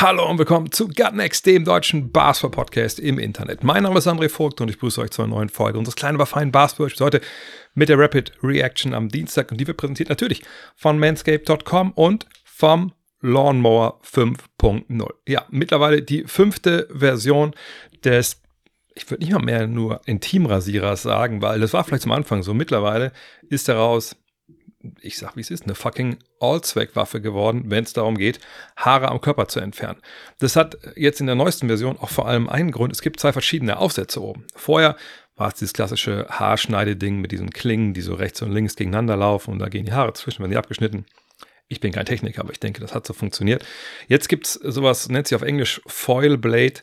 [0.00, 3.64] Hallo und willkommen zu Gutnext, dem deutschen Basketball-Podcast im Internet.
[3.64, 6.14] Mein Name ist André Vogt und ich begrüße euch zu einer neuen Folge unseres kleinen,
[6.14, 7.20] aber feinen basketball heute
[7.74, 10.44] mit der Rapid Reaction am Dienstag und die wird präsentiert natürlich
[10.76, 12.92] von manscape.com und vom
[13.22, 15.08] Lawnmower 5.0.
[15.26, 17.52] Ja, mittlerweile die fünfte Version
[18.04, 18.40] des
[18.94, 22.54] ich würde nicht mal mehr nur Intimrasierers sagen, weil das war vielleicht zum Anfang so.
[22.54, 23.10] Mittlerweile
[23.48, 24.14] ist daraus
[25.00, 28.38] ich sag wie es ist, eine fucking Allzweckwaffe geworden, wenn es darum geht,
[28.76, 30.00] Haare am Körper zu entfernen.
[30.38, 32.92] Das hat jetzt in der neuesten Version auch vor allem einen Grund.
[32.92, 34.46] Es gibt zwei verschiedene Aufsätze oben.
[34.54, 34.96] Vorher
[35.36, 39.52] war es dieses klassische Haarschneideding mit diesen Klingen, die so rechts und links gegeneinander laufen
[39.52, 41.06] und da gehen die Haare zwischen, wenn die abgeschnitten.
[41.68, 43.64] Ich bin kein Techniker, aber ich denke, das hat so funktioniert.
[44.06, 46.80] Jetzt gibt es sowas, nennt sich auf Englisch Foil Blade.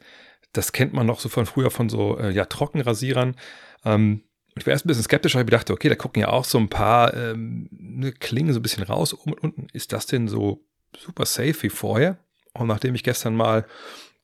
[0.54, 3.36] Das kennt man noch so von früher von so äh, ja, Trockenrasierern.
[3.84, 4.22] Ähm,
[4.58, 6.58] ich war erst ein bisschen skeptisch, weil ich dachte, okay, da gucken ja auch so
[6.58, 9.68] ein paar ähm, ne, Klingen so ein bisschen raus, oben und unten.
[9.74, 10.66] Ist das denn so
[10.98, 12.18] super safe wie vorher?
[12.54, 13.66] Und nachdem ich gestern mal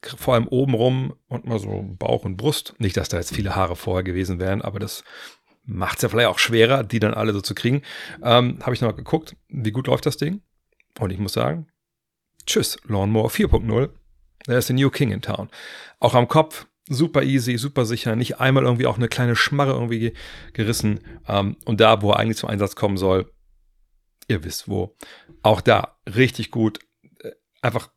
[0.02, 3.55] vor allem oben rum und mal so Bauch und Brust, nicht, dass da jetzt viele
[3.55, 5.03] Haare vorher gewesen wären, aber das
[5.63, 7.83] macht es ja vielleicht auch schwerer, die dann alle so zu kriegen,
[8.23, 10.41] ähm, habe ich noch geguckt, wie gut läuft das Ding?
[10.99, 11.67] Und ich muss sagen,
[12.45, 13.89] tschüss, Lawnmower 4.0.
[14.47, 15.49] Der ist der New King in Town.
[15.99, 20.14] Auch am Kopf super easy, super sicher, nicht einmal irgendwie auch eine kleine Schmarre irgendwie
[20.53, 21.00] gerissen.
[21.28, 23.31] Ähm, und da, wo er eigentlich zum Einsatz kommen soll,
[24.28, 24.95] ihr wisst wo.
[25.44, 26.80] Auch da richtig gut.
[27.20, 27.92] Äh, einfach,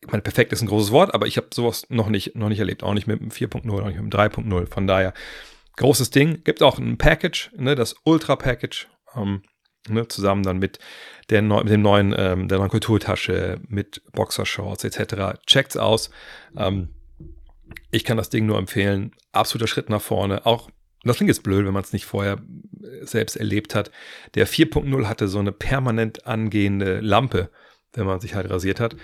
[0.00, 2.60] ich meine, perfekt ist ein großes Wort, aber ich habe sowas noch nicht, noch nicht
[2.60, 2.82] erlebt.
[2.82, 4.66] Auch nicht mit dem 4.0, auch nicht mit dem 3.0.
[4.66, 5.14] Von daher,
[5.76, 6.44] großes Ding.
[6.44, 8.88] Gibt auch ein Package, ne, das Ultra-Package.
[9.14, 9.42] Ähm,
[9.88, 10.78] Ne, zusammen dann mit,
[11.30, 15.38] der neu, mit dem neuen, ähm, der neuen Kulturtasche, mit Boxershorts etc.
[15.46, 16.10] Checkt's aus.
[16.56, 16.95] Ähm,
[17.90, 19.12] ich kann das Ding nur empfehlen.
[19.32, 20.46] Absoluter Schritt nach vorne.
[20.46, 20.70] Auch,
[21.04, 22.34] das klingt jetzt blöd, wenn man es nicht vorher
[22.82, 23.90] äh, selbst erlebt hat.
[24.34, 27.50] Der 4.0 hatte so eine permanent angehende Lampe,
[27.92, 28.94] wenn man sich halt rasiert hat.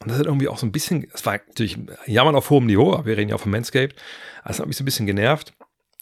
[0.00, 2.92] Und das hat irgendwie auch so ein bisschen, es war natürlich jammern auf hohem Niveau,
[2.92, 3.96] aber wir reden ja auch von Manscaped.
[4.44, 5.52] Das hat mich so ein bisschen genervt.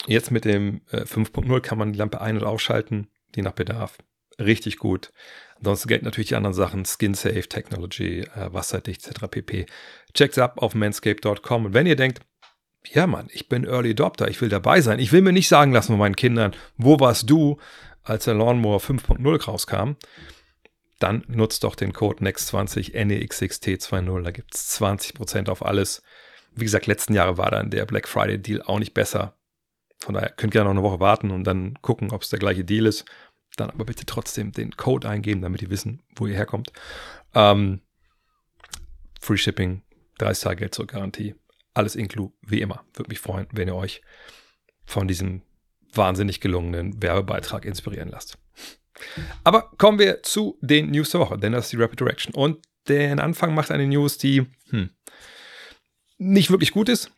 [0.06, 3.98] Jetzt mit dem 5.0 äh, kann man die Lampe ein- und ausschalten, je nach Bedarf
[4.40, 5.12] richtig gut.
[5.56, 9.26] Ansonsten gelten natürlich die anderen Sachen, Skin Safe Technology, äh, wasserdicht etc.
[9.30, 9.66] pp.
[10.14, 12.20] Checkt's ab auf manscape.com und wenn ihr denkt,
[12.92, 15.72] ja Mann, ich bin Early Adopter, ich will dabei sein, ich will mir nicht sagen
[15.72, 17.58] lassen von meinen Kindern, wo warst du,
[18.02, 19.96] als der Lawnmower 5.0 rauskam,
[20.98, 26.02] dann nutzt doch den Code NEXT20 NEXXT20, da gibt's 20% auf alles.
[26.54, 29.36] Wie gesagt, letzten Jahre war dann der Black Friday Deal auch nicht besser.
[29.98, 32.64] Von daher könnt ihr noch eine Woche warten und dann gucken, ob es der gleiche
[32.64, 33.04] Deal ist.
[33.56, 36.72] Dann aber bitte trotzdem den Code eingeben, damit ihr wissen, wo ihr herkommt.
[37.34, 37.80] Ähm,
[39.20, 39.82] Free Shipping,
[40.20, 41.34] 30 Tage Geld zurück Garantie.
[41.74, 42.84] Alles inklu, wie immer.
[42.94, 44.02] Würde mich freuen, wenn ihr euch
[44.84, 45.42] von diesem
[45.92, 48.38] wahnsinnig gelungenen Werbebeitrag inspirieren lasst.
[49.44, 52.34] Aber kommen wir zu den News der Woche, denn das ist die Rapid Direction.
[52.34, 52.58] Und
[52.88, 54.90] den Anfang macht eine News, die hm,
[56.18, 57.10] nicht wirklich gut ist,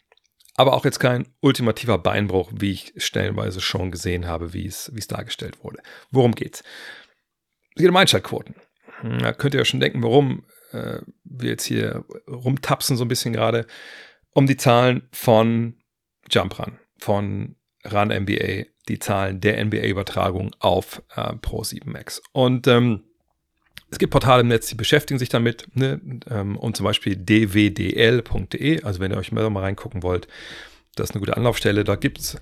[0.55, 5.01] aber auch jetzt kein ultimativer Beinbruch, wie ich stellenweise schon gesehen habe, wie es, wie
[5.01, 5.83] es dargestellt wurde.
[6.11, 6.63] Worum geht's?
[7.75, 8.55] Es geht um Einschaltquoten.
[9.03, 13.33] Da könnt ihr ja schon denken, warum äh, wir jetzt hier rumtapsen so ein bisschen
[13.33, 13.67] gerade.
[14.33, 15.77] Um die Zahlen von
[16.31, 17.57] Jump Run, von
[17.91, 22.23] Run NBA, die Zahlen der NBA-Übertragung auf äh, Pro7 Max.
[22.33, 23.03] Und ähm,
[23.91, 26.01] es gibt Portale im Netz, die beschäftigen sich damit, ne?
[26.31, 30.29] ähm, und zum Beispiel dwdl.de, also wenn ihr euch mal reingucken wollt,
[30.95, 31.85] das ist eine gute Anlaufstelle.
[31.85, 32.39] Da gibt es,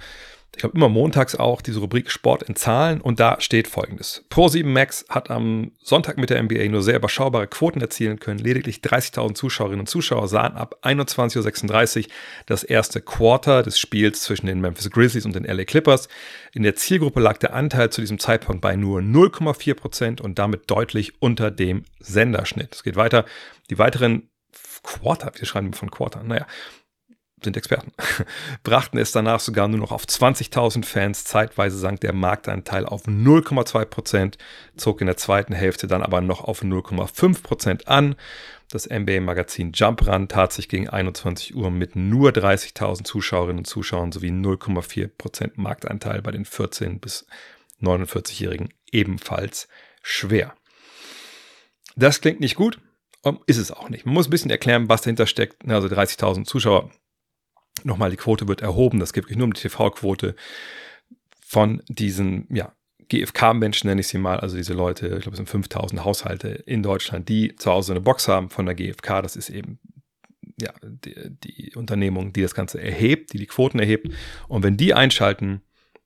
[0.53, 4.25] ich glaube, immer montags auch diese Rubrik Sport in Zahlen und da steht folgendes.
[4.31, 8.41] Pro7 Max hat am Sonntag mit der NBA nur sehr überschaubare Quoten erzielen können.
[8.41, 12.13] Lediglich 30.000 Zuschauerinnen und Zuschauer sahen ab 21.36 Uhr
[12.47, 16.09] das erste Quarter des Spiels zwischen den Memphis Grizzlies und den LA Clippers.
[16.53, 20.69] In der Zielgruppe lag der Anteil zu diesem Zeitpunkt bei nur 0,4 Prozent und damit
[20.71, 22.75] deutlich unter dem Senderschnitt.
[22.75, 23.25] Es geht weiter.
[23.71, 24.29] Die weiteren
[24.83, 26.47] Quarter, wir schreiben von Quarter, naja,
[27.43, 27.93] sind Experten,
[28.63, 31.25] brachten es danach sogar nur noch auf 20.000 Fans.
[31.25, 34.39] Zeitweise sank der Marktanteil auf 0,2 Prozent,
[34.77, 38.17] zog in der zweiten Hälfte dann aber noch auf 0,5 Prozent an.
[38.71, 44.13] Das NBA-Magazin Jump Run tat sich gegen 21 Uhr mit nur 30.000 Zuschauerinnen und Zuschauern
[44.13, 47.27] sowie 0,4 Prozent Marktanteil bei den 14- bis
[47.83, 49.69] 49-Jährigen ebenfalls
[50.03, 50.55] schwer.
[51.97, 52.79] Das klingt nicht gut,
[53.47, 54.07] ist es auch nicht.
[54.07, 55.69] Man muss ein bisschen erklären, was dahinter steckt.
[55.69, 56.91] Also 30.000 Zuschauer
[57.85, 60.35] Nochmal, die Quote wird erhoben, das gibt nur um die TV-Quote
[61.41, 62.73] von diesen, ja,
[63.09, 66.83] GFK-Menschen nenne ich sie mal, also diese Leute, ich glaube es sind 5000 Haushalte in
[66.83, 69.81] Deutschland, die zu Hause eine Box haben von der GFK, das ist eben
[70.61, 74.13] ja, die, die Unternehmung, die das Ganze erhebt, die die Quoten erhebt
[74.47, 75.63] und wenn die einschalten,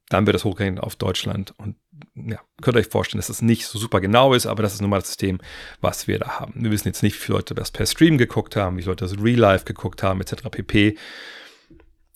[0.09, 1.77] dann wird das hochgerechnet auf Deutschland und
[2.15, 4.81] ja, könnt ihr euch vorstellen, dass das nicht so super genau ist, aber das ist
[4.81, 5.39] nun mal das System,
[5.81, 6.53] was wir da haben.
[6.57, 9.05] Wir wissen jetzt nicht, wie viele Leute das per Stream geguckt haben, wie viele Leute
[9.05, 10.35] das Real Life geguckt haben, etc.
[10.51, 10.97] pp.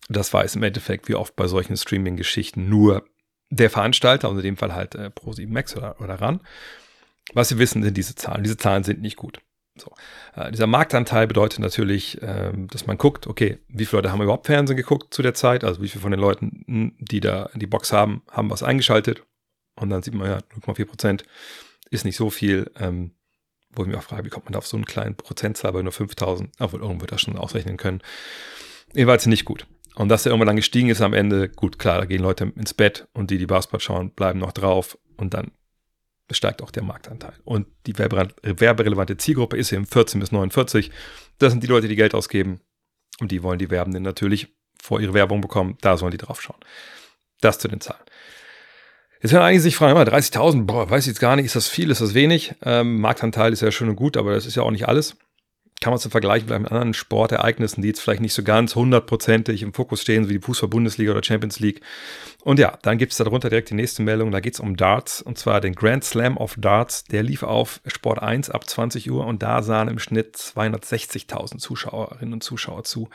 [0.09, 3.05] Das weiß im Endeffekt, wie oft bei solchen Streaming-Geschichten nur
[3.51, 6.41] der Veranstalter, also in dem Fall halt äh, Pro7 Max oder, oder RAN.
[7.35, 8.43] Was wir wissen, sind diese Zahlen.
[8.43, 9.41] Diese Zahlen sind nicht gut.
[9.77, 9.93] So.
[10.35, 14.47] Äh, dieser Marktanteil bedeutet natürlich, äh, dass man guckt, okay, wie viele Leute haben überhaupt
[14.47, 15.65] Fernsehen geguckt zu der Zeit?
[15.65, 19.23] Also wie viele von den Leuten, die da die Box haben, haben was eingeschaltet?
[19.77, 21.25] Und dann sieht man ja, 0,4 Prozent
[21.91, 22.71] ist nicht so viel.
[22.79, 23.13] Ähm,
[23.71, 25.83] wo ich mich auch frage, wie kommt man da auf so einen kleinen Prozentzahl bei
[25.83, 26.51] nur 5000?
[26.59, 28.03] Obwohl, irgendwo wird das schon ausrechnen können.
[28.95, 29.67] Jedenfalls nicht gut.
[29.99, 32.73] Und dass der irgendwann dann gestiegen ist am Ende, gut, klar, da gehen Leute ins
[32.73, 35.51] Bett und die, die Basketball schauen, bleiben noch drauf und dann
[36.31, 37.33] steigt auch der Marktanteil.
[37.43, 40.93] Und die werberelevante Zielgruppe ist eben 14 bis 49.
[41.39, 42.61] Das sind die Leute, die Geld ausgeben
[43.19, 45.77] und die wollen die Werbenden natürlich vor ihre Werbung bekommen.
[45.81, 46.61] Da sollen die drauf schauen.
[47.41, 48.05] Das zu den Zahlen.
[49.21, 51.91] Jetzt werden eigentlich sich fragen, 30.000, boah, weiß ich jetzt gar nicht, ist das viel,
[51.91, 52.55] ist das wenig?
[52.63, 55.17] Ähm, Marktanteil ist ja schön und gut, aber das ist ja auch nicht alles
[55.81, 59.73] kann man zu vergleichen mit anderen Sportereignissen, die jetzt vielleicht nicht so ganz hundertprozentig im
[59.73, 61.83] Fokus stehen, wie die Fußball-Bundesliga oder Champions League.
[62.43, 65.23] Und ja, dann gibt es darunter direkt die nächste Meldung, da geht es um Darts,
[65.23, 69.25] und zwar den Grand Slam of Darts, der lief auf Sport 1 ab 20 Uhr
[69.27, 73.09] und da sahen im Schnitt 260.000 Zuschauerinnen und Zuschauer zu.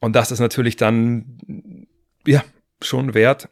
[0.00, 1.86] Und das ist natürlich dann,
[2.26, 2.44] ja,
[2.82, 3.48] schon Wert,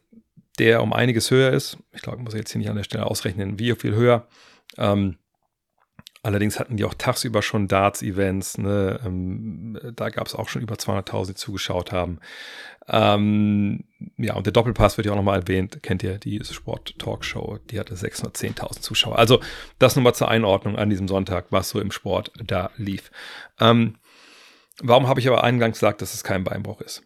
[0.58, 1.78] der um einiges höher ist.
[1.92, 4.28] Ich glaube, ich muss jetzt hier nicht an der Stelle ausrechnen, wie viel höher.
[4.78, 5.16] Ähm,
[6.26, 8.58] Allerdings hatten die auch tagsüber schon Darts-Events.
[8.58, 8.98] Ne?
[9.06, 12.18] Ähm, da gab es auch schon über 200.000, die zugeschaut haben.
[12.88, 13.84] Ähm,
[14.16, 15.84] ja, und der Doppelpass wird ja auch nochmal erwähnt.
[15.84, 17.60] Kennt ihr die Sport-Talkshow?
[17.70, 19.16] Die hatte 610.000 Zuschauer.
[19.16, 19.38] Also
[19.78, 23.12] das nochmal zur Einordnung an diesem Sonntag, was so im Sport da lief.
[23.60, 23.94] Ähm,
[24.82, 27.04] warum habe ich aber eingangs gesagt, dass es kein Beinbruch ist?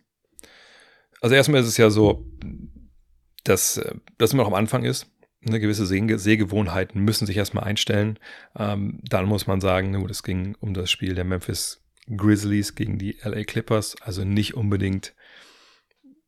[1.20, 2.26] Also erstmal ist es ja so,
[3.44, 5.10] dass äh, das immer noch am Anfang ist
[5.46, 8.18] eine gewisse Seh Sehgewohnheiten müssen sich erstmal einstellen.
[8.56, 11.82] Ähm, dann muss man sagen, gut, es ging um das Spiel der Memphis
[12.14, 15.14] Grizzlies gegen die LA Clippers, also nicht unbedingt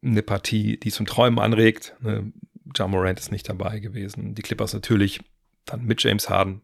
[0.03, 1.95] eine Partie, die zum Träumen anregt.
[2.01, 2.33] Ne?
[2.75, 4.35] John Morant ist nicht dabei gewesen.
[4.35, 5.21] Die Clippers natürlich
[5.65, 6.63] dann mit James Harden.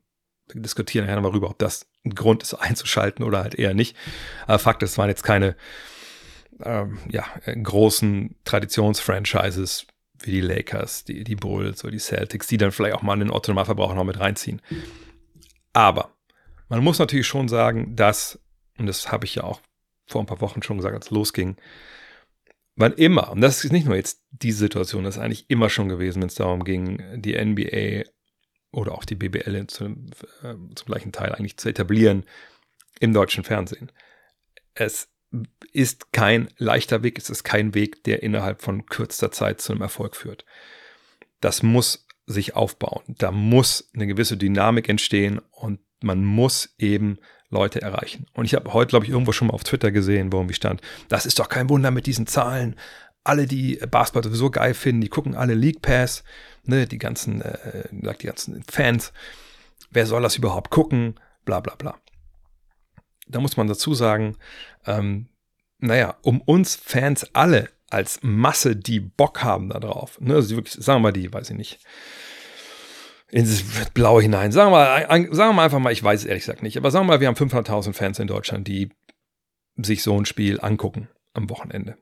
[0.54, 3.96] Diskutieren nachher nochmal darüber, ob das ein Grund ist, einzuschalten oder halt eher nicht.
[4.46, 5.56] Aber Fakt ist, es waren jetzt keine
[6.62, 9.86] ähm, ja, großen Traditionsfranchises,
[10.20, 13.30] wie die Lakers, die, die Bulls oder die Celtics, die dann vielleicht auch mal den
[13.30, 14.60] Otto-Normalverbraucher noch mit reinziehen.
[15.72, 16.14] Aber
[16.68, 18.40] man muss natürlich schon sagen, dass,
[18.78, 19.60] und das habe ich ja auch
[20.06, 21.56] vor ein paar Wochen schon gesagt, als es losging,
[22.76, 25.88] wann immer, und das ist nicht nur jetzt die Situation, das ist eigentlich immer schon
[25.88, 28.08] gewesen, wenn es darum ging, die NBA
[28.70, 30.10] oder auch die BBL zum,
[30.42, 32.24] äh, zum gleichen Teil eigentlich zu etablieren
[33.00, 33.90] im deutschen Fernsehen.
[34.74, 35.08] Es
[35.72, 39.82] ist kein leichter Weg, es ist kein Weg, der innerhalb von kürzester Zeit zu einem
[39.82, 40.44] Erfolg führt.
[41.40, 43.02] Das muss sich aufbauen.
[43.06, 47.18] Da muss eine gewisse Dynamik entstehen und man muss eben
[47.50, 48.26] Leute erreichen.
[48.34, 50.82] Und ich habe heute, glaube ich, irgendwo schon mal auf Twitter gesehen, wo irgendwie stand,
[51.08, 52.76] das ist doch kein Wunder mit diesen Zahlen.
[53.24, 56.24] Alle, die Basketball sowieso geil finden, die gucken alle League Pass,
[56.64, 59.12] ne, die ganzen, äh, die ganzen Fans.
[59.90, 61.18] Wer soll das überhaupt gucken?
[61.44, 61.98] Bla bla bla
[63.28, 64.36] da muss man dazu sagen,
[64.86, 65.28] ähm,
[65.78, 70.98] naja, um uns Fans alle als Masse, die Bock haben darauf, ne, also wirklich, sagen
[70.98, 71.80] wir mal die, weiß ich nicht,
[73.30, 74.52] ins Blaue hinein.
[74.52, 77.06] Sagen wir, sagen wir mal einfach mal, ich weiß es ehrlich gesagt nicht, aber sagen
[77.06, 78.90] wir mal, wir haben 500.000 Fans in Deutschland, die
[79.76, 81.96] sich so ein Spiel angucken am Wochenende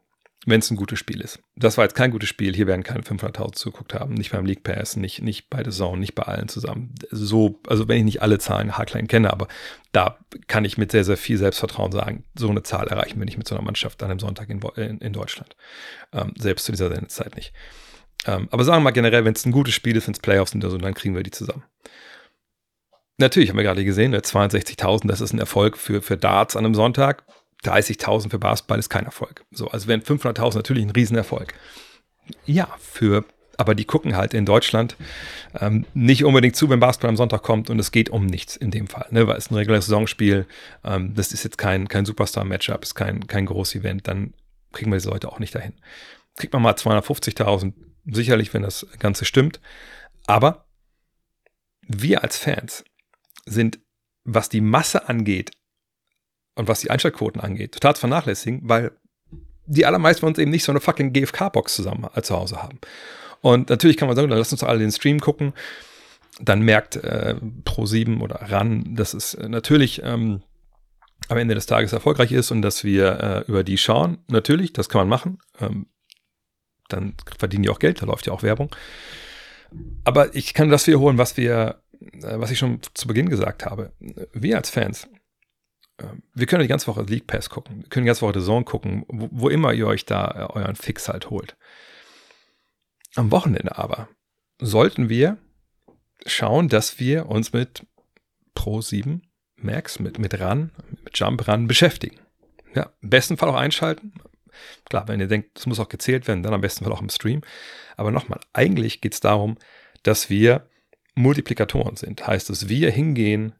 [0.47, 1.41] wenn es ein gutes Spiel ist.
[1.57, 2.55] Das war jetzt kein gutes Spiel.
[2.55, 4.15] Hier werden keine 500.000 zugeguckt haben.
[4.15, 6.95] Nicht beim League Pass, nicht, nicht bei The Zone, nicht bei allen zusammen.
[7.11, 9.49] So, also wenn ich nicht alle Zahlen haarklein kenne, aber
[9.91, 13.39] da kann ich mit sehr, sehr viel Selbstvertrauen sagen, so eine Zahl erreichen wir nicht
[13.39, 15.57] mit so einer Mannschaft an einem Sonntag in, in, in Deutschland.
[16.13, 17.53] Ähm, selbst zu dieser Sendezeit nicht.
[18.25, 20.53] Ähm, aber sagen wir mal generell, wenn es ein gutes Spiel ist, wenn es Playoffs
[20.53, 21.65] sind oder so, dann kriegen wir die zusammen.
[23.19, 26.75] Natürlich haben wir gerade gesehen, 62.000, das ist ein Erfolg für, für Darts an einem
[26.75, 27.25] Sonntag
[27.67, 29.45] 30.000 für Basketball ist kein Erfolg.
[29.51, 31.55] So, also wären 500.000 natürlich ein Riesenerfolg.
[32.45, 33.25] Ja, für,
[33.57, 34.97] aber die gucken halt in Deutschland
[35.59, 38.71] ähm, nicht unbedingt zu, wenn Basketball am Sonntag kommt und es geht um nichts in
[38.71, 40.47] dem Fall, ne, weil es ein reguläres Saisonspiel,
[40.85, 44.35] ähm, das ist jetzt kein, kein Superstar-Matchup, ist kein, kein großes Event, dann
[44.73, 45.75] kriegen wir diese Leute auch nicht dahin.
[46.37, 47.73] Kriegt man mal 250.000,
[48.05, 49.61] sicherlich, wenn das Ganze stimmt,
[50.27, 50.67] aber
[51.89, 52.85] wir als Fans
[53.47, 53.79] sind,
[54.25, 55.53] was die Masse angeht,
[56.57, 58.93] und was die Einschaltquoten angeht, total vernachlässigen, weil
[59.67, 62.79] die allermeisten von uns eben nicht so eine fucking GFK-Box zusammen äh, zu Hause haben.
[63.41, 65.53] Und natürlich kann man sagen, dann lass uns alle den Stream gucken.
[66.41, 70.43] Dann merkt äh, Pro7 oder RAN, dass es äh, natürlich ähm,
[71.29, 74.19] am Ende des Tages erfolgreich ist und dass wir äh, über die schauen.
[74.29, 75.39] Natürlich, das kann man machen.
[75.61, 75.87] Ähm,
[76.89, 78.75] dann verdienen die auch Geld, da läuft ja auch Werbung.
[80.05, 83.93] Aber ich kann das wiederholen, was wir, äh, was ich schon zu Beginn gesagt habe.
[84.33, 85.09] Wir als Fans,
[86.35, 88.65] wir können die ganze Woche League Pass gucken, wir können die ganze Woche The Zone
[88.65, 91.57] gucken, wo, wo immer ihr euch da äh, euren Fix halt holt.
[93.15, 94.09] Am Wochenende aber
[94.59, 95.39] sollten wir
[96.27, 97.87] schauen, dass wir uns mit
[98.55, 99.23] Pro 7
[99.57, 100.71] Max, mit, mit RAN,
[101.03, 102.19] mit Jump RAN beschäftigen.
[102.75, 104.13] Ja, im besten Fall auch einschalten.
[104.89, 107.09] Klar, wenn ihr denkt, das muss auch gezählt werden, dann am besten Fall auch im
[107.09, 107.41] Stream.
[107.97, 109.57] Aber nochmal, eigentlich geht es darum,
[110.03, 110.69] dass wir
[111.15, 112.27] Multiplikatoren sind.
[112.27, 113.55] Heißt, dass wir hingehen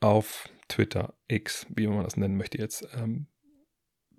[0.00, 3.26] auf Twitter, X, wie man das nennen möchte jetzt, ähm,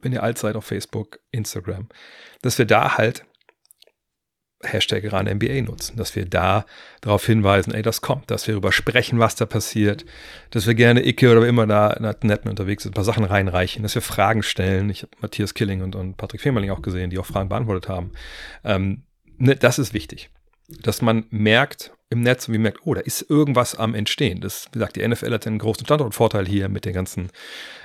[0.01, 1.89] wenn ihr alt seid auf Facebook, Instagram,
[2.41, 3.25] dass wir da halt
[4.63, 6.65] Hashtag ran NBA nutzen, dass wir da
[7.01, 10.05] darauf hinweisen, ey, das kommt, dass wir darüber sprechen, was da passiert,
[10.51, 13.95] dass wir gerne Icke oder immer da netten unterwegs sind, ein paar Sachen reinreichen, dass
[13.95, 14.89] wir Fragen stellen.
[14.89, 18.11] Ich habe Matthias Killing und, und Patrick Femerling auch gesehen, die auch Fragen beantwortet haben.
[18.63, 19.03] Ähm,
[19.37, 20.29] ne, das ist wichtig,
[20.67, 24.39] dass man merkt im Netz wie merkt, oh, da ist irgendwas am Entstehen.
[24.41, 27.29] Das, wie gesagt, die NFL hat einen großen Standortvorteil hier mit der ganzen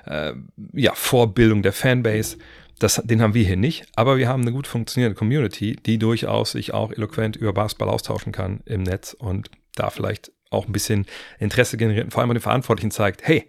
[0.07, 0.33] äh,
[0.73, 2.37] ja, Vorbildung der Fanbase.
[2.79, 6.53] Das, den haben wir hier nicht, aber wir haben eine gut funktionierende Community, die durchaus
[6.53, 11.07] sich auch eloquent über Basketball austauschen kann im Netz und da vielleicht auch ein bisschen
[11.39, 13.49] Interesse generiert und vor allem den Verantwortlichen zeigt, hey,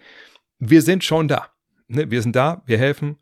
[0.59, 1.47] wir sind schon da.
[1.87, 2.11] Ne?
[2.11, 3.17] Wir sind da, wir helfen.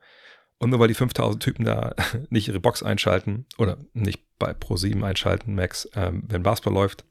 [0.59, 1.95] Und nur weil die 5000 Typen da
[2.29, 7.05] nicht ihre Box einschalten oder nicht bei Pro7 einschalten, Max, ähm, wenn Basketball läuft,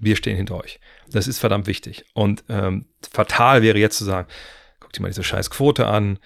[0.00, 0.80] wir stehen hinter euch.
[1.10, 2.04] Das ist verdammt wichtig.
[2.14, 4.26] Und ähm, fatal wäre jetzt zu sagen,
[4.80, 6.18] guck dir mal diese scheiß Quote an,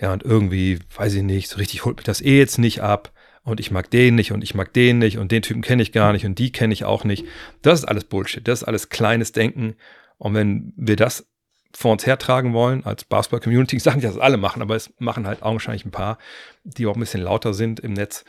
[0.00, 3.12] ja, und irgendwie, weiß ich nicht, so richtig holt mich das eh jetzt nicht ab.
[3.44, 5.92] Und ich mag den nicht und ich mag den nicht und den Typen kenne ich
[5.92, 7.24] gar nicht und die kenne ich auch nicht.
[7.60, 8.46] Das ist alles Bullshit.
[8.46, 9.74] Das ist alles kleines Denken.
[10.16, 11.26] Und wenn wir das
[11.74, 15.26] vor uns hertragen wollen als Basketball-Community, ich sage nicht, dass alle machen, aber es machen
[15.26, 16.18] halt augenscheinlich ein paar,
[16.64, 18.24] die auch ein bisschen lauter sind im Netz,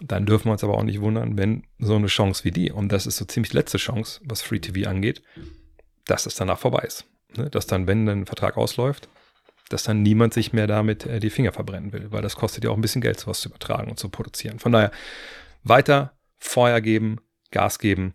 [0.00, 2.90] dann dürfen wir uns aber auch nicht wundern, wenn so eine Chance wie die, und
[2.90, 5.22] das ist so ziemlich letzte Chance, was Free TV angeht,
[6.06, 7.04] dass es danach vorbei ist.
[7.36, 7.50] Ne?
[7.50, 9.08] Dass dann, wenn ein Vertrag ausläuft,
[9.68, 12.70] dass dann niemand sich mehr damit äh, die Finger verbrennen will, weil das kostet ja
[12.70, 14.58] auch ein bisschen Geld, sowas zu übertragen und zu produzieren.
[14.58, 14.90] Von daher
[15.62, 17.18] weiter Feuer geben,
[17.50, 18.14] Gas geben.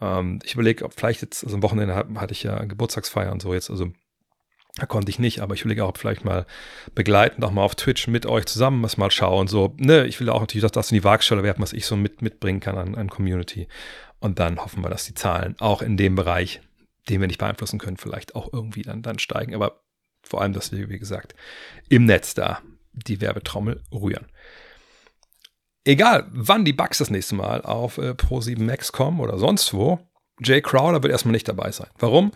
[0.00, 3.54] Ähm, ich überlege, ob vielleicht jetzt, also am Wochenende hatte ich ja Geburtstagsfeier und so
[3.54, 3.92] jetzt, also
[4.76, 6.44] da konnte ich nicht, aber ich überlege auch vielleicht mal
[6.94, 9.48] begleitend auch mal auf Twitch mit euch zusammen was mal schauen.
[9.48, 11.96] So, ne, ich will auch natürlich, dass das in die Waagschale werfen, was ich so
[11.96, 13.68] mit, mitbringen kann an, an Community.
[14.18, 16.60] Und dann hoffen wir, dass die Zahlen auch in dem Bereich,
[17.08, 19.54] den wir nicht beeinflussen können, vielleicht auch irgendwie dann, dann steigen.
[19.54, 19.80] Aber
[20.22, 21.34] vor allem, dass wir, wie gesagt,
[21.88, 22.60] im Netz da
[22.92, 24.26] die Werbetrommel rühren.
[25.86, 30.00] Egal, wann die Bugs das nächste Mal auf äh, Pro7 Max kommen oder sonst wo,
[30.42, 31.86] Jay Crowder wird erstmal nicht dabei sein.
[31.98, 32.32] Warum?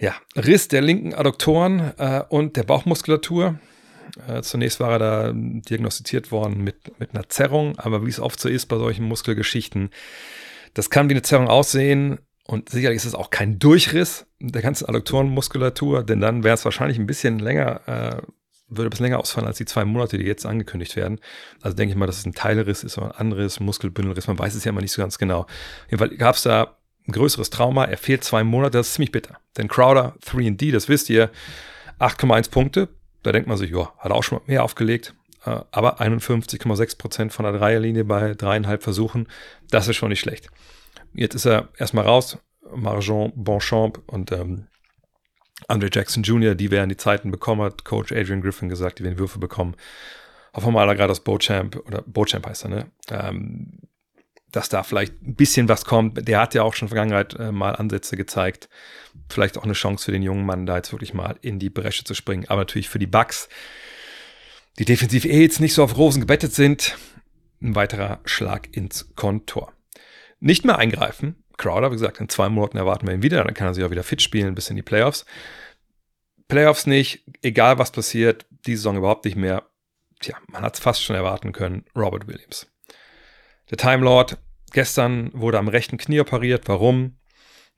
[0.00, 3.58] Ja, Riss der linken Adduktoren äh, und der Bauchmuskulatur.
[4.26, 8.40] Äh, zunächst war er da diagnostiziert worden mit, mit einer Zerrung, aber wie es oft
[8.40, 9.90] so ist bei solchen Muskelgeschichten,
[10.72, 12.18] das kann wie eine Zerrung aussehen,
[12.50, 16.98] und sicherlich ist es auch kein Durchriss der ganzen Adduktorenmuskulatur, denn dann wäre es wahrscheinlich
[16.98, 18.22] ein bisschen länger, äh,
[18.68, 21.20] würde es länger ausfallen als die zwei Monate, die jetzt angekündigt werden.
[21.62, 24.26] Also denke ich mal, dass es ein Teilriss ist oder ein anderes Muskelbündelriss.
[24.26, 25.46] Man weiß es ja immer nicht so ganz genau.
[25.90, 27.84] Jedenfalls gab es da ein größeres Trauma.
[27.84, 28.78] Er fehlt zwei Monate.
[28.78, 29.38] Das ist ziemlich bitter.
[29.56, 31.30] Denn Crowder, 3D, das wisst ihr,
[31.98, 32.88] 8,1 Punkte.
[33.22, 35.14] Da denkt man sich, ja, hat auch schon mal mehr aufgelegt.
[35.44, 39.28] Äh, aber 51,6 Prozent von der Dreierlinie bei dreieinhalb Versuchen,
[39.70, 40.50] das ist schon nicht schlecht.
[41.14, 42.38] Jetzt ist er erstmal raus.
[42.74, 44.66] Marjon Bonchamp und ähm,
[45.66, 49.18] Andre Jackson Jr., die werden die Zeiten bekommen, hat Coach Adrian Griffin gesagt, die werden
[49.18, 49.74] Würfe bekommen.
[50.54, 52.90] Hoffen wir mal gerade aus Bochamp, oder Bochamp heißt er, ne?
[53.10, 53.80] Ähm,
[54.50, 56.26] dass da vielleicht ein bisschen was kommt.
[56.26, 58.70] Der hat ja auch schon in der Vergangenheit äh, mal Ansätze gezeigt.
[59.28, 62.04] Vielleicht auch eine Chance für den jungen Mann, da jetzt wirklich mal in die Bresche
[62.04, 62.46] zu springen.
[62.48, 63.50] Aber natürlich für die Bucks,
[64.78, 66.96] die defensiv eh jetzt nicht so auf Rosen gebettet sind,
[67.60, 69.74] ein weiterer Schlag ins Kontor
[70.40, 71.36] nicht mehr eingreifen.
[71.58, 73.90] Crowder, wie gesagt, in zwei Monaten erwarten wir ihn wieder, dann kann er sich auch
[73.90, 75.26] wieder fit spielen bis in die Playoffs.
[76.48, 79.64] Playoffs nicht, egal was passiert, die Saison überhaupt nicht mehr.
[80.20, 82.66] Tja, man hat es fast schon erwarten können, Robert Williams.
[83.70, 84.38] Der Time Lord,
[84.72, 86.66] gestern wurde am rechten Knie operiert.
[86.66, 87.18] Warum?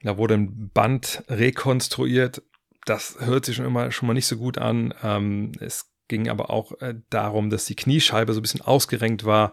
[0.02, 2.42] Da wurde ein Band rekonstruiert.
[2.86, 4.94] Das hört sich schon immer schon mal nicht so gut an.
[5.02, 9.52] Ähm, es ging aber auch äh, darum, dass die Kniescheibe so ein bisschen ausgerenkt war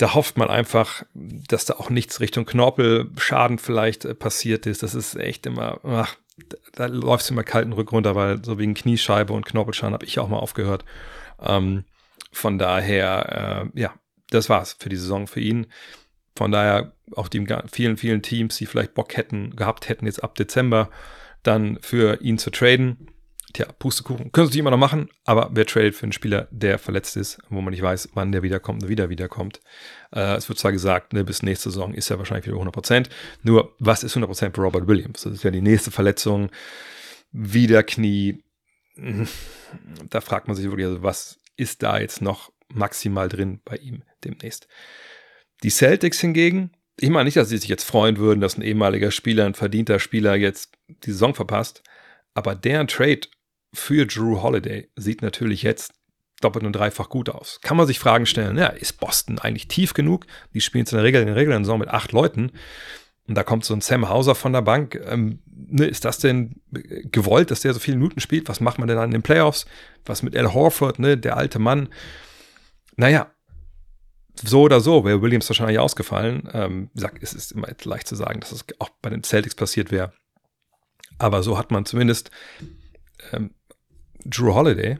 [0.00, 4.82] da hofft man einfach, dass da auch nichts Richtung Knorpelschaden vielleicht äh, passiert ist.
[4.82, 6.16] Das ist echt immer, ach,
[6.72, 10.18] da läuft es immer kalten Rück runter, weil so wegen Kniescheibe und Knorpelschaden habe ich
[10.18, 10.84] auch mal aufgehört.
[11.40, 11.84] Ähm,
[12.32, 13.94] Von daher, äh, ja,
[14.30, 15.66] das war's für die Saison für ihn.
[16.34, 20.34] Von daher auch die vielen, vielen Teams, die vielleicht Bock hätten, gehabt hätten, jetzt ab
[20.34, 20.88] Dezember
[21.42, 23.09] dann für ihn zu traden.
[23.52, 24.30] Tja, Pustekuchen.
[24.30, 27.60] Können sie immer noch machen, aber wer tradet für einen Spieler, der verletzt ist, wo
[27.60, 29.60] man nicht weiß, wann der wiederkommt und wieder wiederkommt.
[30.12, 33.08] Äh, es wird zwar gesagt, ne, bis nächste Saison ist er wahrscheinlich wieder 100%.
[33.42, 35.22] Nur, was ist 100% für Robert Williams?
[35.22, 36.50] Das ist ja die nächste Verletzung.
[37.32, 38.42] Wieder Knie.
[40.08, 44.02] Da fragt man sich wirklich, also was ist da jetzt noch maximal drin bei ihm
[44.24, 44.68] demnächst?
[45.62, 49.10] Die Celtics hingegen, ich meine nicht, dass sie sich jetzt freuen würden, dass ein ehemaliger
[49.10, 51.82] Spieler, ein verdienter Spieler jetzt die Saison verpasst,
[52.34, 53.20] aber deren Trade
[53.72, 55.92] für Drew Holiday sieht natürlich jetzt
[56.40, 57.60] doppelt und dreifach gut aus.
[57.62, 60.26] Kann man sich Fragen stellen, ja, ist Boston eigentlich tief genug?
[60.54, 62.52] Die spielen jetzt in der Regel in der Regel Saison mit acht Leuten.
[63.28, 65.00] Und da kommt so ein Sam Hauser von der Bank.
[65.06, 68.48] Ähm, ne, ist das denn gewollt, dass der so viele Minuten spielt?
[68.48, 69.66] Was macht man denn in den Playoffs?
[70.04, 71.90] Was mit Al Horford, ne, der alte Mann?
[72.96, 73.30] Naja,
[74.42, 76.48] so oder so wäre Williams wahrscheinlich ausgefallen.
[76.52, 79.92] Ähm, sag, es ist immer leicht zu sagen, dass es auch bei den Celtics passiert
[79.92, 80.12] wäre.
[81.18, 82.30] Aber so hat man zumindest
[83.32, 83.54] ähm,
[84.24, 84.98] Drew Holiday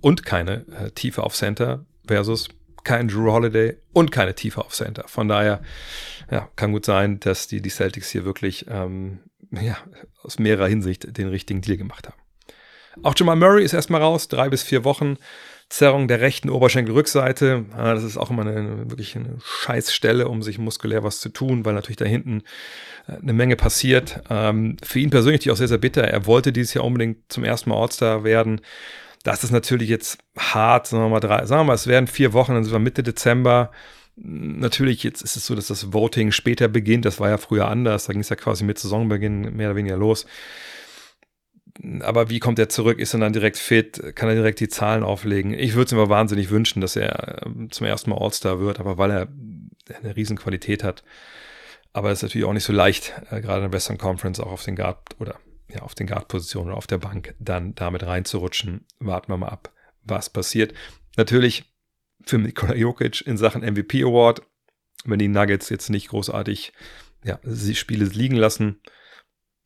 [0.00, 2.48] und keine äh, Tiefe auf Center versus
[2.84, 5.04] kein Drew Holiday und keine Tiefe auf Center.
[5.06, 5.60] Von daher
[6.30, 9.76] ja, kann gut sein, dass die, die Celtics hier wirklich ähm, ja,
[10.22, 12.16] aus mehrerer Hinsicht den richtigen Deal gemacht haben.
[13.02, 15.16] Auch Jamal Murray ist erstmal raus, drei bis vier Wochen.
[15.70, 17.64] Zerrung der rechten Oberschenkelrückseite.
[17.70, 21.64] Ja, das ist auch immer eine, wirklich eine Scheißstelle, um sich muskulär was zu tun,
[21.64, 22.42] weil natürlich da hinten
[23.06, 24.20] äh, eine Menge passiert.
[24.28, 26.02] Ähm, für ihn persönlich auch sehr, sehr bitter.
[26.02, 28.60] Er wollte dieses Jahr unbedingt zum ersten Mal All-Star werden.
[29.22, 32.32] Das ist natürlich jetzt hart, sagen wir mal drei, sagen wir mal, es werden vier
[32.32, 33.70] Wochen, dann sind wir Mitte Dezember.
[34.16, 37.04] Natürlich, jetzt ist es so, dass das Voting später beginnt.
[37.04, 38.06] Das war ja früher anders.
[38.06, 40.26] Da ging es ja quasi mit Saisonbeginn mehr oder weniger los
[42.00, 42.98] aber wie kommt er zurück?
[42.98, 44.14] Ist er dann direkt fit?
[44.14, 45.54] Kann er direkt die Zahlen auflegen?
[45.54, 48.98] Ich würde es mir wahnsinnig wünschen, dass er ähm, zum ersten Mal All-Star wird, aber
[48.98, 49.28] weil er
[50.02, 51.02] eine riesen Qualität hat.
[51.92, 54.52] Aber es ist natürlich auch nicht so leicht, äh, gerade in der Western Conference auch
[54.52, 55.36] auf den Guard oder
[55.68, 58.84] ja, auf den Guard-Positionen oder auf der Bank dann damit reinzurutschen.
[58.98, 60.74] Warten wir mal ab, was passiert.
[61.16, 61.64] Natürlich
[62.24, 64.42] für Nikola Jokic in Sachen MVP Award,
[65.04, 66.72] wenn die Nuggets jetzt nicht großartig
[67.24, 68.80] ja, sie Spiele liegen lassen,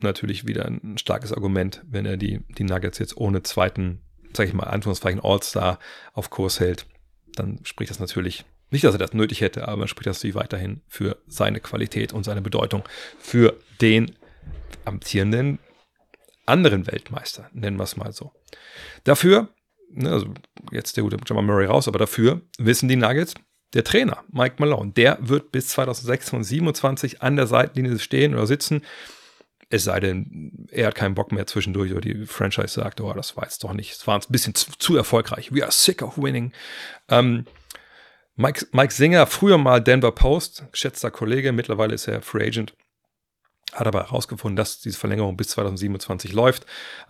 [0.00, 4.00] natürlich wieder ein starkes Argument, wenn er die, die Nuggets jetzt ohne zweiten,
[4.34, 5.78] sag ich mal, Anführungszeichen All-Star
[6.12, 6.86] auf Kurs hält.
[7.34, 10.82] Dann spricht das natürlich, nicht, dass er das nötig hätte, aber spricht das natürlich weiterhin
[10.88, 12.82] für seine Qualität und seine Bedeutung
[13.18, 14.16] für den
[14.84, 15.58] amtierenden
[16.46, 18.32] anderen Weltmeister, nennen wir es mal so.
[19.04, 19.48] Dafür,
[19.90, 20.34] ne, also
[20.72, 23.34] jetzt der gute Jamal Murray raus, aber dafür wissen die Nuggets,
[23.72, 28.82] der Trainer, Mike Malone, der wird bis 2026 an der Seitenlinie stehen oder sitzen
[29.70, 33.36] es sei denn, er hat keinen Bock mehr zwischendurch oder die Franchise sagt, oh, das
[33.36, 35.52] war jetzt doch nicht, es war ein bisschen zu, zu erfolgreich.
[35.52, 36.52] We are sick of winning.
[37.08, 37.46] Ähm,
[38.36, 42.74] Mike, Mike Singer, früher mal Denver Post, geschätzter Kollege, mittlerweile ist er Free Agent,
[43.72, 46.66] hat aber herausgefunden, dass diese Verlängerung bis 2027 läuft.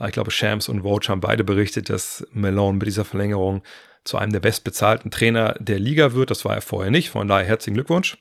[0.07, 3.63] Ich glaube, Shams und Woj haben beide berichtet, dass Malone mit dieser Verlängerung
[4.05, 6.31] zu einem der bestbezahlten Trainer der Liga wird.
[6.31, 8.19] Das war er vorher nicht, von daher herzlichen Glückwunsch.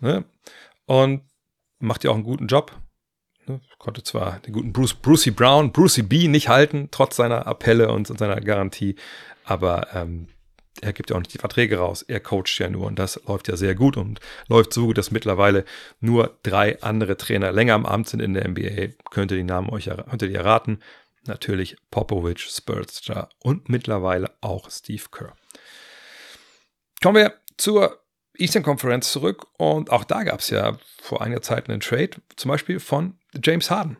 [0.00, 0.24] Ne?
[0.86, 1.22] Und
[1.80, 2.72] macht ja auch einen guten Job.
[3.48, 3.60] Ne?
[3.78, 8.06] Konnte zwar den guten Bruce, Brucey Brown, Brucey B nicht halten, trotz seiner Appelle und
[8.06, 8.96] seiner Garantie,
[9.44, 10.28] aber ähm,
[10.80, 13.48] er gibt ja auch nicht die Verträge raus, er coacht ja nur und das läuft
[13.48, 15.64] ja sehr gut und läuft so gut, dass mittlerweile
[16.00, 18.94] nur drei andere Trainer länger am Amt sind in der NBA.
[19.10, 20.80] Könnt ihr die Namen euch könnt ihr die erraten?
[21.26, 25.36] Natürlich Popovich, Spurster und mittlerweile auch Steve Kerr.
[27.02, 28.00] Kommen wir zur
[28.38, 32.48] Eastern Conference zurück und auch da gab es ja vor einiger Zeit einen Trade, zum
[32.50, 33.96] Beispiel von James Harden.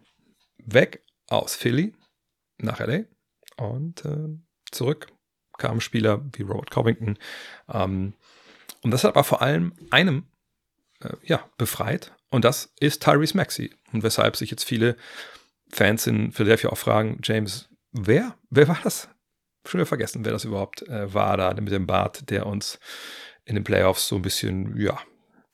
[0.59, 1.95] Weg aus Philly
[2.59, 3.05] nach LA
[3.57, 4.29] und äh,
[4.71, 5.09] zurück
[5.59, 7.19] kamen Spieler wie Robert Covington.
[7.69, 8.15] Ähm,
[8.83, 10.27] und das hat aber vor allem einem
[11.01, 13.75] äh, ja, befreit und das ist Tyrese Maxey.
[13.93, 14.97] Und weshalb sich jetzt viele
[15.71, 18.35] Fans in Philadelphia auch fragen, James, wer?
[18.51, 19.09] Wer war das?
[19.67, 22.79] Schon wieder vergessen, wer das überhaupt äh, war da mit dem Bart, der uns
[23.49, 24.99] in den Playoffs so ein bisschen, ja,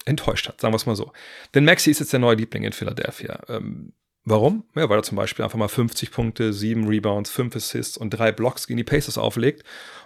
[0.05, 1.13] enttäuscht hat, sagen wir es mal so.
[1.55, 3.41] Denn Maxi ist jetzt der neue Liebling in Philadelphia.
[3.49, 3.93] Ähm,
[4.25, 4.65] warum?
[4.75, 8.33] Ja, weil er zum Beispiel einfach mal 50 Punkte, 7 Rebounds, 5 Assists und 3
[8.33, 9.65] Blocks gegen die Pacers auflegt.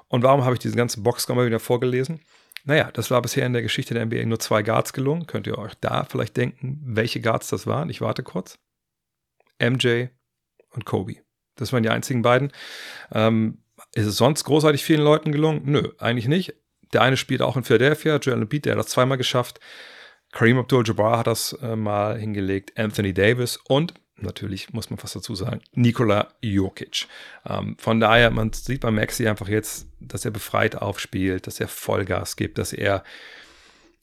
[0.09, 2.21] Und warum habe ich diesen ganzen Boxscore mal wieder vorgelesen?
[2.65, 5.27] Naja, das war bisher in der Geschichte der NBA nur zwei Guards gelungen.
[5.27, 7.89] Könnt ihr euch da vielleicht denken, welche Guards das waren?
[7.89, 8.59] Ich warte kurz.
[9.61, 10.09] MJ
[10.71, 11.17] und Kobe.
[11.57, 12.53] Das waren die einzigen beiden.
[13.13, 13.63] Ähm,
[13.95, 15.63] ist es sonst großartig vielen Leuten gelungen?
[15.65, 16.55] Nö, eigentlich nicht.
[16.93, 19.61] Der eine spielt auch in Philadelphia, Joel Embiid, der hat das zweimal geschafft.
[20.33, 25.35] Kareem Abdul-Jabbar hat das äh, mal hingelegt, Anthony Davis und natürlich, muss man fast dazu
[25.35, 27.07] sagen, Nikola Jokic.
[27.47, 31.69] Ähm, von daher, man sieht bei Maxi einfach jetzt, dass er befreit aufspielt, dass er
[31.69, 33.05] Vollgas gibt, dass er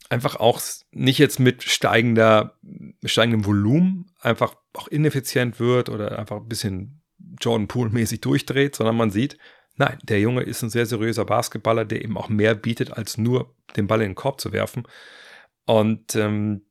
[0.09, 2.57] einfach auch nicht jetzt mit steigender,
[3.03, 7.01] steigendem Volumen einfach auch ineffizient wird oder einfach ein bisschen
[7.41, 9.37] Jordan Poole-mäßig durchdreht, sondern man sieht,
[9.75, 13.53] nein, der Junge ist ein sehr seriöser Basketballer, der eben auch mehr bietet, als nur
[13.75, 14.87] den Ball in den Korb zu werfen.
[15.65, 16.65] Und ähm,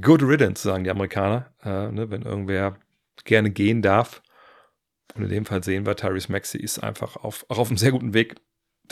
[0.00, 2.78] good riddance, sagen die Amerikaner, äh, ne, wenn irgendwer
[3.24, 4.22] gerne gehen darf.
[5.14, 7.92] Und in dem Fall sehen wir, Tyrese Maxey ist einfach auf, auch auf einem sehr
[7.92, 8.36] guten Weg,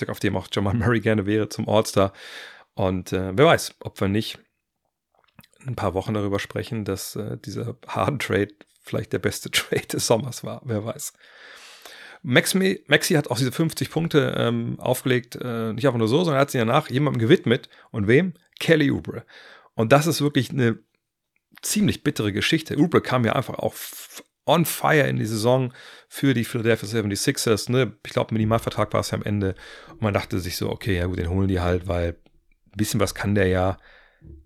[0.07, 2.13] auf dem auch Jamal Murray gerne wäre zum All-Star.
[2.75, 4.39] Und äh, wer weiß, ob wir nicht
[5.67, 10.07] ein paar Wochen darüber sprechen, dass äh, dieser Harden Trade vielleicht der beste Trade des
[10.07, 10.63] Sommers war.
[10.65, 11.13] Wer weiß.
[12.23, 16.37] Maxi, Maxi hat auch diese 50 Punkte ähm, aufgelegt, äh, nicht einfach nur so, sondern
[16.37, 17.69] er hat sie danach jemandem gewidmet.
[17.91, 18.35] Und wem?
[18.59, 19.25] Kelly Oubre.
[19.75, 20.79] Und das ist wirklich eine
[21.63, 22.77] ziemlich bittere Geschichte.
[22.79, 23.75] Oubre kam ja einfach auch
[24.47, 25.73] on fire in die Saison
[26.09, 27.71] für die Philadelphia 76ers.
[27.71, 27.97] Ne?
[28.05, 29.55] Ich glaube, Minimalvertrag war es ja am Ende.
[29.91, 32.17] Und man dachte sich so, okay, ja gut, den holen die halt, weil
[32.73, 33.79] ein bisschen was kann der ja.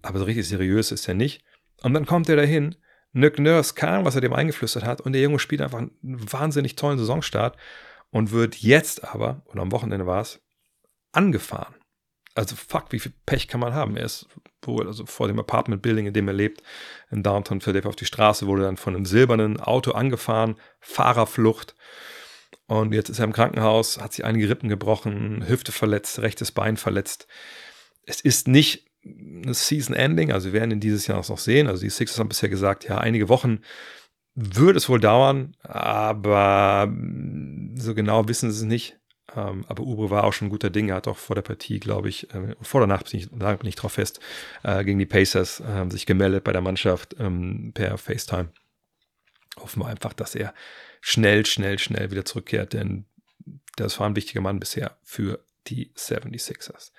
[0.02, 1.42] Aber so richtig seriös ist er nicht.
[1.82, 2.76] Und dann kommt er dahin.
[3.14, 5.00] Nick Nurse kam, was er dem eingeflüstert hat.
[5.00, 7.56] Und der Junge spielt einfach einen wahnsinnig tollen Saisonstart
[8.10, 10.40] und wird jetzt aber, oder am Wochenende war es,
[11.12, 11.74] angefahren
[12.34, 13.96] also fuck, wie viel Pech kann man haben?
[13.96, 14.26] Er ist
[14.62, 16.62] wohl, also vor dem Apartment Building, in dem er lebt,
[17.10, 21.76] in Downtown Philadelphia auf die Straße, wurde dann von einem silbernen Auto angefahren, Fahrerflucht.
[22.66, 26.76] Und jetzt ist er im Krankenhaus, hat sich einige Rippen gebrochen, Hüfte verletzt, rechtes Bein
[26.76, 27.28] verletzt.
[28.06, 31.66] Es ist nicht eine Season Ending, also wir werden ihn dieses Jahr noch sehen.
[31.66, 33.60] Also die Sixers haben bisher gesagt, ja, einige Wochen
[34.34, 36.92] würde es wohl dauern, aber
[37.76, 38.98] so genau wissen sie es nicht.
[39.36, 40.88] Ähm, aber Ubre war auch schon ein guter Ding.
[40.88, 43.66] Er hat auch vor der Partie, glaube ich, äh, vor der Nacht, bin ich, bin
[43.66, 44.20] ich drauf fest,
[44.62, 48.50] äh, gegen die Pacers äh, sich gemeldet bei der Mannschaft ähm, per FaceTime.
[49.58, 50.52] Hoffen wir einfach, dass er
[51.00, 53.06] schnell, schnell, schnell wieder zurückkehrt, denn
[53.76, 56.92] das war ein wichtiger Mann bisher für die 76ers.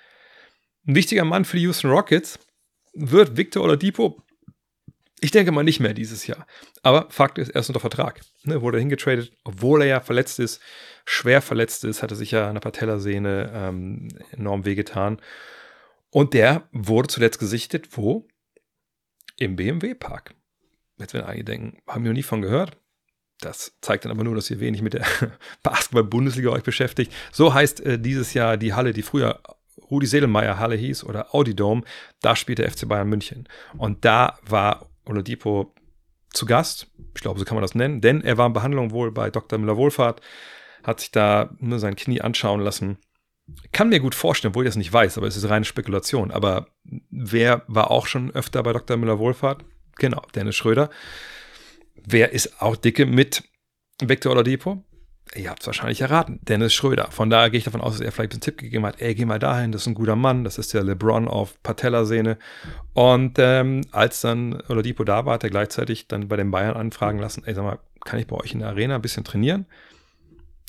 [0.86, 2.38] Ein wichtiger Mann für die Houston Rockets
[2.94, 4.22] wird Victor Oladipo
[5.20, 6.46] ich denke mal nicht mehr dieses Jahr.
[6.82, 8.20] Aber Fakt ist, er ist unter Vertrag.
[8.44, 10.60] Ne, wurde hingetradet, obwohl er ja verletzt ist,
[11.04, 15.20] schwer verletzt ist, hatte sich ja der Patellasehne ähm, enorm wehgetan.
[16.10, 18.28] Und der wurde zuletzt gesichtet, wo?
[19.38, 20.34] Im BMW-Park.
[20.98, 22.76] Jetzt werden einige denken, haben wir noch nie von gehört.
[23.40, 25.04] Das zeigt dann aber nur, dass ihr wenig mit der
[25.62, 27.12] Basketball-Bundesliga euch beschäftigt.
[27.32, 29.40] So heißt äh, dieses Jahr die Halle, die früher
[29.90, 31.82] Rudi Sedelmeier Halle hieß oder Audi Dome.
[32.20, 33.48] Da spielt der FC Bayern München.
[33.76, 35.74] Und da war Oladipo
[36.32, 36.88] zu Gast.
[37.14, 39.58] Ich glaube, so kann man das nennen, denn er war in Behandlung wohl bei Dr.
[39.58, 40.20] Müller-Wohlfahrt,
[40.82, 42.98] hat sich da nur sein Knie anschauen lassen.
[43.72, 46.30] Kann mir gut vorstellen, obwohl ich das nicht weiß, aber es ist reine Spekulation.
[46.30, 46.66] Aber
[47.10, 48.96] wer war auch schon öfter bei Dr.
[48.96, 49.64] Müller-Wohlfahrt?
[49.96, 50.90] Genau, Dennis Schröder.
[51.94, 53.44] Wer ist auch dicke mit
[54.02, 54.84] Victor Oladipo?
[55.34, 57.10] Ihr habt es wahrscheinlich erraten, Dennis Schröder.
[57.10, 59.24] Von daher gehe ich davon aus, dass er vielleicht einen Tipp gegeben hat, ey, geh
[59.24, 62.38] mal dahin, das ist ein guter Mann, das ist der LeBron auf Patellasehne.
[62.94, 67.18] Und ähm, als dann Oladipo da war, hat er gleichzeitig dann bei den Bayern anfragen
[67.18, 69.66] lassen, ey, sag mal, kann ich bei euch in der Arena ein bisschen trainieren?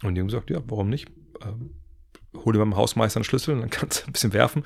[0.04, 1.08] Und die Jungs sagt, ja, warum nicht?
[1.44, 1.72] Ähm,
[2.36, 4.64] hol dir beim Hausmeister einen Schlüssel und dann kannst du ein bisschen werfen.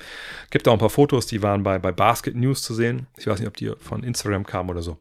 [0.50, 3.06] Gibt auch ein paar Fotos, die waren bei, bei Basket News zu sehen.
[3.16, 4.98] Ich weiß nicht, ob die von Instagram kamen oder so.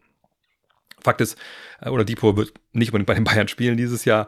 [1.01, 1.37] Fakt ist,
[1.81, 4.27] äh, Oladipo wird nicht unbedingt bei den Bayern spielen dieses Jahr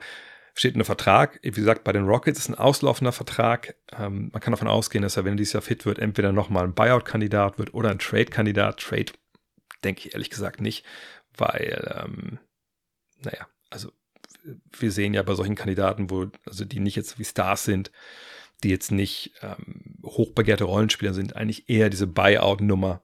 [0.54, 1.40] steht ein Vertrag.
[1.42, 3.76] Wie gesagt, bei den Rockets ist ein auslaufender Vertrag.
[3.92, 6.64] Ähm, man kann davon ausgehen, dass er, wenn er dieses Jahr fit wird, entweder nochmal
[6.64, 8.80] ein Buyout-Kandidat wird oder ein Trade-Kandidat.
[8.80, 9.14] Trade
[9.84, 10.86] denke ich ehrlich gesagt nicht,
[11.36, 12.40] weil, ähm,
[13.24, 13.92] naja, also
[14.78, 17.92] wir sehen ja bei solchen Kandidaten, wo, also die nicht jetzt wie Stars sind,
[18.64, 23.02] die jetzt nicht ähm, hochbegehrte Rollenspieler sind, eigentlich eher diese Buyout-Nummer.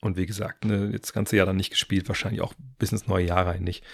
[0.00, 3.06] Und wie gesagt, ne, jetzt das ganze Jahr dann nicht gespielt, wahrscheinlich auch bis ins
[3.06, 3.84] neue Jahr rein nicht.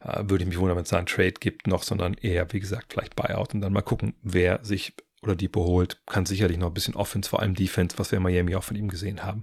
[0.00, 2.60] Äh, würde ich mich wundern, wenn es da einen Trade gibt noch, sondern eher, wie
[2.60, 6.68] gesagt, vielleicht Buyout und dann mal gucken, wer sich oder die beholt, kann sicherlich noch
[6.68, 9.42] ein bisschen Offense, vor allem Defense, was wir in Miami auch von ihm gesehen haben,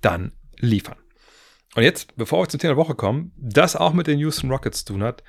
[0.00, 0.96] dann liefern.
[1.76, 4.84] Und jetzt, bevor wir zum Thema der Woche kommen, das auch mit den Houston Rockets
[4.84, 5.22] zu tun hat,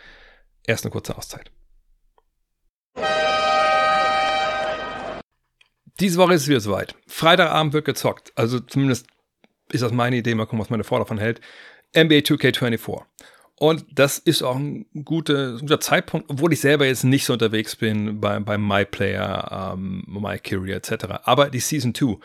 [0.65, 1.51] erst eine kurze Auszeit.
[5.99, 6.95] Diese Woche ist es wieder soweit.
[7.05, 8.31] Freitagabend wird gezockt.
[8.36, 9.05] Also zumindest
[9.71, 10.34] ist das meine Idee.
[10.34, 11.41] Mal gucken, was meine Frau davon hält.
[11.95, 13.03] NBA 2K24.
[13.62, 17.34] Und das ist auch ein, gute, ein guter Zeitpunkt, obwohl ich selber jetzt nicht so
[17.34, 21.06] unterwegs bin bei, bei MyPlayer, ähm, MyCareer etc.
[21.26, 22.17] Aber die Season 2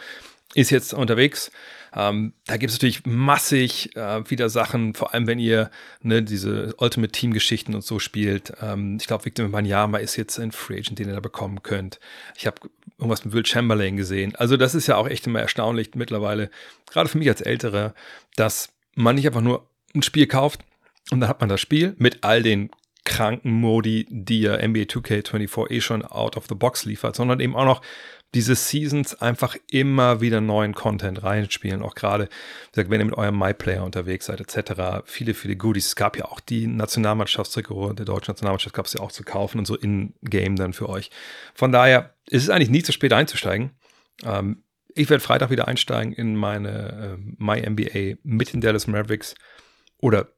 [0.55, 1.51] ist jetzt unterwegs.
[1.95, 5.71] Ähm, da gibt es natürlich massig äh, wieder Sachen, vor allem wenn ihr
[6.01, 8.55] ne, diese Ultimate Team Geschichten und so spielt.
[8.63, 12.01] Ähm, ich glaube, Victor Wanyama ist jetzt ein Free Agent, den ihr da bekommen könnt.
[12.39, 12.63] Ich habe
[12.97, 14.35] irgendwas mit Will Chamberlain gesehen.
[14.37, 16.49] Also das ist ja auch echt immer erstaunlich mittlerweile,
[16.91, 17.93] gerade für mich als Ältere,
[18.37, 20.63] dass man nicht einfach nur ein Spiel kauft,
[21.11, 22.71] Und dann hat man das Spiel mit all den
[23.05, 27.55] kranken Modi, die ja NBA 2K24 eh schon out of the box liefert, sondern eben
[27.55, 27.83] auch noch
[28.35, 31.83] diese Seasons einfach immer wieder neuen Content reinspielen.
[31.83, 32.29] Auch gerade,
[32.75, 35.05] wenn ihr mit eurem MyPlayer unterwegs seid, etc.
[35.07, 35.87] Viele, viele Goodies.
[35.87, 39.59] Es gab ja auch die Nationalmannschaftstrikot der deutschen Nationalmannschaft gab es ja auch zu kaufen
[39.59, 41.11] und so in-game dann für euch.
[41.55, 43.71] Von daher ist es eigentlich nie zu spät einzusteigen.
[44.25, 44.65] Ähm,
[44.95, 49.35] ich werde Freitag wieder einsteigen in meine äh, MyNBA mit den Dallas Mavericks
[49.99, 50.29] oder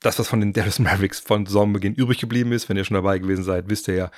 [0.00, 2.68] das, was von den Dallas Mavericks von Saisonbeginn übrig geblieben ist.
[2.68, 4.10] Wenn ihr schon dabei gewesen seid, wisst ihr ja,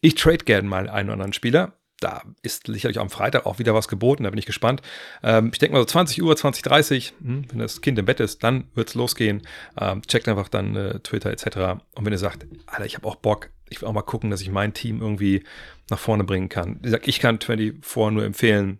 [0.00, 3.74] ich trade gerne mal einen oder anderen Spieler da ist sicherlich am Freitag auch wieder
[3.74, 4.82] was geboten, da bin ich gespannt.
[5.22, 8.20] Ähm, ich denke mal so 20 Uhr, 20, 30, hm, wenn das Kind im Bett
[8.20, 9.42] ist, dann wird es losgehen.
[9.80, 11.82] Ähm, checkt einfach dann äh, Twitter etc.
[11.94, 14.42] Und wenn ihr sagt, Alter, ich habe auch Bock, ich will auch mal gucken, dass
[14.42, 15.44] ich mein Team irgendwie
[15.90, 16.76] nach vorne bringen kann.
[16.80, 18.78] Wie gesagt, ich kann 24 nur empfehlen.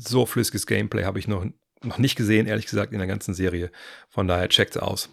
[0.00, 1.44] So flüssiges Gameplay habe ich noch,
[1.82, 3.70] noch nicht gesehen, ehrlich gesagt, in der ganzen Serie.
[4.08, 5.10] Von daher checkt es aus.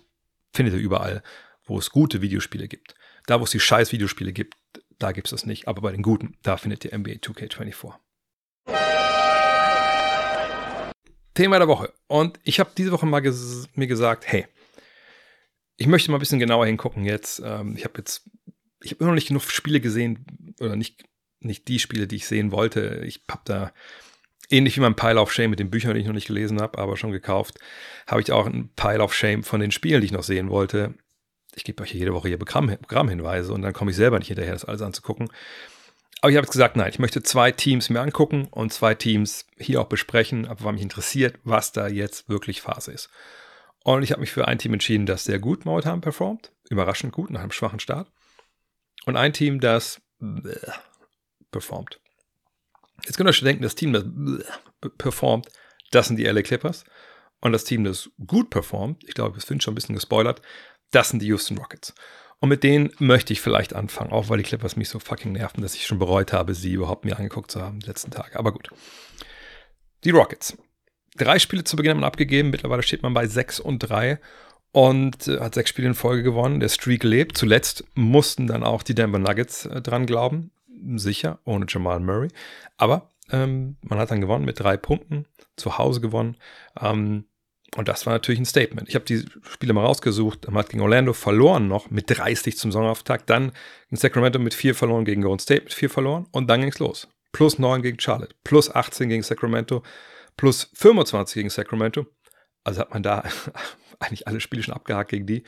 [0.53, 1.23] Findet ihr überall,
[1.65, 2.95] wo es gute Videospiele gibt.
[3.27, 4.55] Da, wo es die scheiß Videospiele gibt,
[4.97, 5.67] da gibt es das nicht.
[5.67, 7.93] Aber bei den guten, da findet ihr NBA 2K24.
[11.33, 11.93] Thema der Woche.
[12.07, 14.45] Und ich habe diese Woche mal ges mir gesagt, hey,
[15.77, 17.41] ich möchte mal ein bisschen genauer hingucken jetzt.
[17.43, 18.29] Ähm, ich habe jetzt,
[18.81, 21.05] ich habe immer noch nicht genug Spiele gesehen oder nicht,
[21.39, 23.03] nicht die Spiele, die ich sehen wollte.
[23.05, 23.73] Ich habe da
[24.49, 26.77] ähnlich wie mein Pile of Shame mit den Büchern, die ich noch nicht gelesen habe,
[26.79, 27.59] aber schon gekauft,
[28.07, 30.95] habe ich auch ein Pile of Shame von den Spielen, die ich noch sehen wollte
[31.55, 34.65] ich gebe euch jede Woche hier Programmhinweise und dann komme ich selber nicht hinterher, das
[34.65, 35.29] alles anzugucken.
[36.21, 39.81] Aber ich habe gesagt, nein, ich möchte zwei Teams mir angucken und zwei Teams hier
[39.81, 43.09] auch besprechen, aber weil mich interessiert, was da jetzt wirklich Phase ist.
[43.83, 47.29] Und ich habe mich für ein Team entschieden, das sehr gut momentan performt, überraschend gut
[47.29, 48.11] nach einem schwachen Start.
[49.05, 50.01] Und ein Team, das
[51.51, 52.01] performt.
[53.05, 54.05] Jetzt könnt ihr euch denken, das Team, das
[54.97, 55.47] performt,
[55.91, 56.83] das sind die LA Clippers.
[57.41, 60.41] Und das Team, das gut performt, ich glaube, es finde schon ein bisschen gespoilert,
[60.91, 61.93] das sind die Houston Rockets.
[62.39, 65.61] Und mit denen möchte ich vielleicht anfangen, auch weil die Clippers mich so fucking nerven,
[65.61, 68.37] dass ich schon bereut habe, sie überhaupt mir angeguckt zu haben die letzten Tage.
[68.39, 68.69] Aber gut.
[70.03, 70.57] Die Rockets.
[71.15, 72.49] Drei Spiele zu Beginn haben abgegeben.
[72.49, 74.19] Mittlerweile steht man bei 6 und 3
[74.71, 76.59] und äh, hat sechs Spiele in Folge gewonnen.
[76.59, 77.37] Der Streak lebt.
[77.37, 80.51] Zuletzt mussten dann auch die Denver Nuggets äh, dran glauben.
[80.95, 82.29] Sicher, ohne Jamal Murray.
[82.77, 85.25] Aber ähm, man hat dann gewonnen mit drei Punkten.
[85.55, 86.37] Zu Hause gewonnen.
[86.79, 87.25] Ähm,
[87.75, 88.89] und das war natürlich ein Statement.
[88.89, 90.47] Ich habe die Spiele mal rausgesucht.
[90.47, 93.29] Man hat gegen Orlando verloren noch mit 30 zum Saisonauftakt.
[93.29, 93.51] Dann
[93.89, 96.27] in Sacramento mit 4 verloren, gegen Golden State mit 4 verloren.
[96.31, 97.07] Und dann ging es los.
[97.31, 99.83] Plus 9 gegen Charlotte, plus 18 gegen Sacramento,
[100.35, 102.07] plus 25 gegen Sacramento.
[102.63, 103.23] Also hat man da
[103.99, 105.43] eigentlich alle Spiele schon abgehakt gegen die.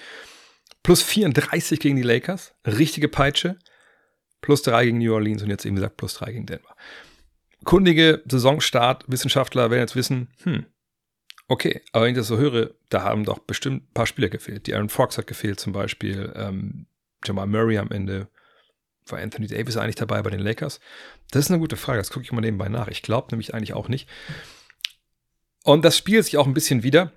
[0.83, 2.53] Plus 34 gegen die Lakers.
[2.65, 3.57] Richtige Peitsche.
[4.41, 6.75] Plus 3 gegen New Orleans und jetzt eben gesagt plus 3 gegen Denver.
[7.63, 10.65] Kundige Saisonstart, Wissenschaftler werden jetzt wissen, hm,
[11.51, 14.67] Okay, aber wenn ich das so höre, da haben doch bestimmt ein paar Spieler gefehlt.
[14.67, 16.85] Die Aaron Fox hat gefehlt zum Beispiel, ähm,
[17.25, 18.29] Jamal Murray am Ende.
[19.07, 20.79] War Anthony Davis eigentlich dabei bei den Lakers?
[21.29, 22.87] Das ist eine gute Frage, das gucke ich mal nebenbei nach.
[22.87, 24.07] Ich glaube nämlich eigentlich auch nicht.
[25.63, 27.11] Und das spielt sich auch ein bisschen wieder,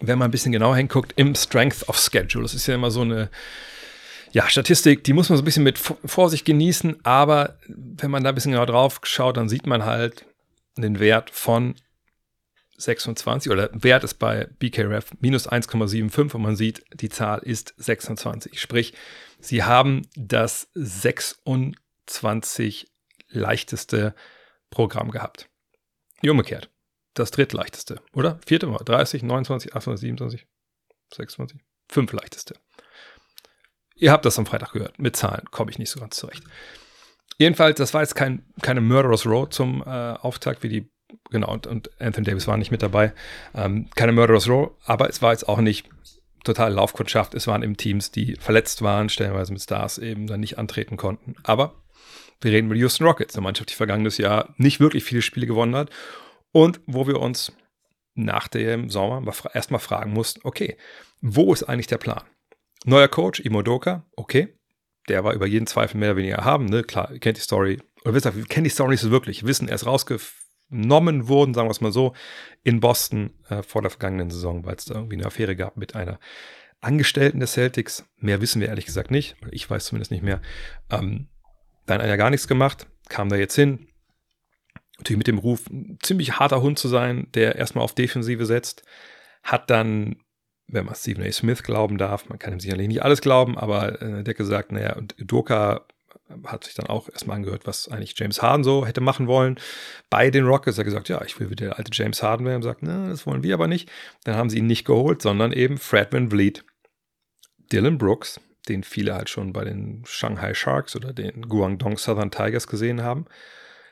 [0.00, 2.44] wenn man ein bisschen genauer hinguckt, im Strength of Schedule.
[2.44, 3.28] Das ist ja immer so eine
[4.34, 8.30] ja, Statistik, die muss man so ein bisschen mit Vorsicht genießen, aber wenn man da
[8.30, 10.26] ein bisschen genau drauf schaut, dann sieht man halt
[10.76, 11.76] den Wert von
[12.76, 18.60] 26 oder Wert ist bei BKRF minus 1,75 und man sieht, die Zahl ist 26.
[18.60, 18.94] Sprich,
[19.38, 22.90] sie haben das 26
[23.28, 24.16] leichteste
[24.68, 25.48] Programm gehabt.
[26.24, 26.70] Umgekehrt.
[27.14, 28.40] Das drittleichteste, oder?
[28.44, 28.78] Vierte Mal.
[28.78, 30.48] 30, 29, 28, 27,
[31.12, 32.56] 26, fünf leichteste.
[33.96, 34.98] Ihr habt das am Freitag gehört.
[34.98, 36.42] Mit Zahlen komme ich nicht so ganz zurecht.
[37.38, 40.90] Jedenfalls, das war jetzt kein, keine Murderous Road zum äh, Auftakt wie die
[41.30, 43.12] genau, und, und, Anthony Davis war nicht mit dabei.
[43.54, 45.88] Ähm, keine Murderous Row, aber es war jetzt auch nicht
[46.44, 47.34] total Laufkundschaft.
[47.34, 51.34] Es waren eben Teams, die verletzt waren, stellenweise mit Stars eben dann nicht antreten konnten.
[51.42, 51.82] Aber
[52.40, 55.46] wir reden über die Houston Rockets, eine Mannschaft, die vergangenes Jahr nicht wirklich viele Spiele
[55.46, 55.90] gewonnen hat
[56.52, 57.52] und wo wir uns
[58.14, 59.22] nach dem Sommer
[59.54, 60.76] erstmal fragen mussten, okay,
[61.20, 62.22] wo ist eigentlich der Plan?
[62.84, 64.54] Neuer Coach, Imodoka, okay,
[65.08, 66.82] der war über jeden Zweifel mehr oder weniger haben, ne?
[66.82, 69.42] Klar, ihr kennt die Story, oder wisst ihr, wir kennen die Story nicht so wirklich,
[69.42, 72.14] wir wissen, er ist rausgeführt genommen wurden, sagen wir es mal so,
[72.62, 75.94] in Boston äh, vor der vergangenen Saison, weil es da irgendwie eine Affäre gab mit
[75.94, 76.18] einer
[76.80, 78.04] Angestellten des Celtics.
[78.16, 80.40] Mehr wissen wir ehrlich gesagt nicht, ich weiß zumindest nicht mehr.
[80.90, 81.28] Ähm,
[81.86, 83.88] dann hat er gar nichts gemacht, kam da jetzt hin.
[84.98, 88.84] Natürlich mit dem Ruf, ein ziemlich harter Hund zu sein, der erstmal auf Defensive setzt,
[89.42, 90.16] hat dann
[90.66, 91.30] wenn man Stephen A.
[91.30, 94.72] Smith glauben darf, man kann ihm sicherlich nicht alles glauben, aber äh, der hat gesagt,
[94.72, 95.86] naja, und Doka
[96.46, 99.58] hat sich dann auch erstmal angehört, was eigentlich James Harden so hätte machen wollen.
[100.10, 102.56] Bei den Rockets hat er gesagt, ja, ich will wieder der alte James Harden werden.
[102.56, 103.90] Und sagt, na, das wollen wir aber nicht.
[104.24, 106.64] Dann haben sie ihn nicht geholt, sondern eben Fred Van Vliet.
[107.72, 112.66] Dylan Brooks, den viele halt schon bei den Shanghai Sharks oder den Guangdong Southern Tigers
[112.66, 113.26] gesehen haben.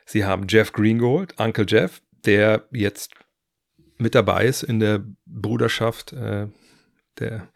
[0.05, 3.13] Sie haben Jeff Green geholt, Uncle Jeff, der jetzt
[3.99, 6.49] mit dabei ist in der Bruderschaft äh,
[7.19, 7.49] der,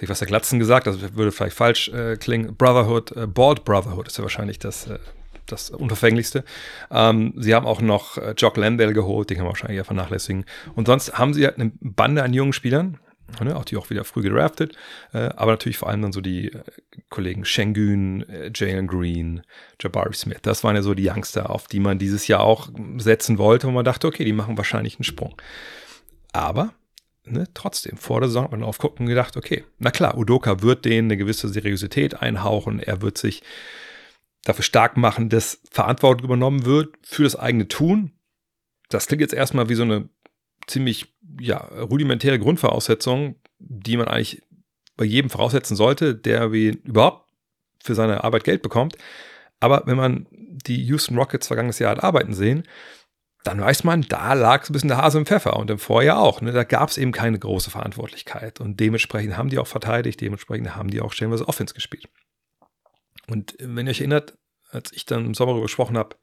[0.00, 4.08] ich was der Glatzen gesagt, das würde vielleicht falsch äh, klingen, Brotherhood, äh, Bald Brotherhood
[4.08, 4.98] ist ja wahrscheinlich das, äh,
[5.46, 6.44] das Unverfänglichste.
[6.90, 10.44] Ähm, sie haben auch noch äh, Jock Landale geholt, den kann man wahrscheinlich ja vernachlässigen.
[10.74, 12.98] Und sonst haben sie halt eine Bande an jungen Spielern,
[13.40, 14.76] Ne, auch die auch wieder früh gedraftet,
[15.12, 16.62] äh, aber natürlich vor allem dann so die äh,
[17.08, 19.42] Kollegen Shengun, äh, Jalen Green,
[19.80, 20.40] Jabari Smith.
[20.42, 23.70] Das waren ja so die Youngster, auf die man dieses Jahr auch setzen wollte, wo
[23.70, 25.34] man dachte, okay, die machen wahrscheinlich einen Sprung.
[26.32, 26.74] Aber
[27.24, 30.84] ne, trotzdem, vor der Saison hat man aufguckt und gedacht, okay, na klar, Udoka wird
[30.84, 33.42] denen eine gewisse Seriosität einhauchen, er wird sich
[34.44, 38.12] dafür stark machen, dass Verantwortung übernommen wird für das eigene Tun.
[38.88, 40.08] Das klingt jetzt erstmal wie so eine
[40.66, 44.42] ziemlich ja, rudimentäre Grundvoraussetzung, die man eigentlich
[44.96, 47.30] bei jedem voraussetzen sollte, der wie überhaupt
[47.82, 48.96] für seine Arbeit Geld bekommt.
[49.60, 52.64] Aber wenn man die Houston Rockets vergangenes Jahr hat arbeiten sehen,
[53.44, 56.18] dann weiß man, da lag so ein bisschen der Hase im Pfeffer und im Vorjahr
[56.18, 56.40] auch.
[56.40, 56.52] Ne?
[56.52, 58.60] Da gab es eben keine große Verantwortlichkeit.
[58.60, 62.08] Und dementsprechend haben die auch verteidigt, dementsprechend haben die auch stellenweise Offense gespielt.
[63.26, 64.38] Und wenn ihr euch erinnert,
[64.70, 66.16] als ich dann im Sommer darüber gesprochen habe,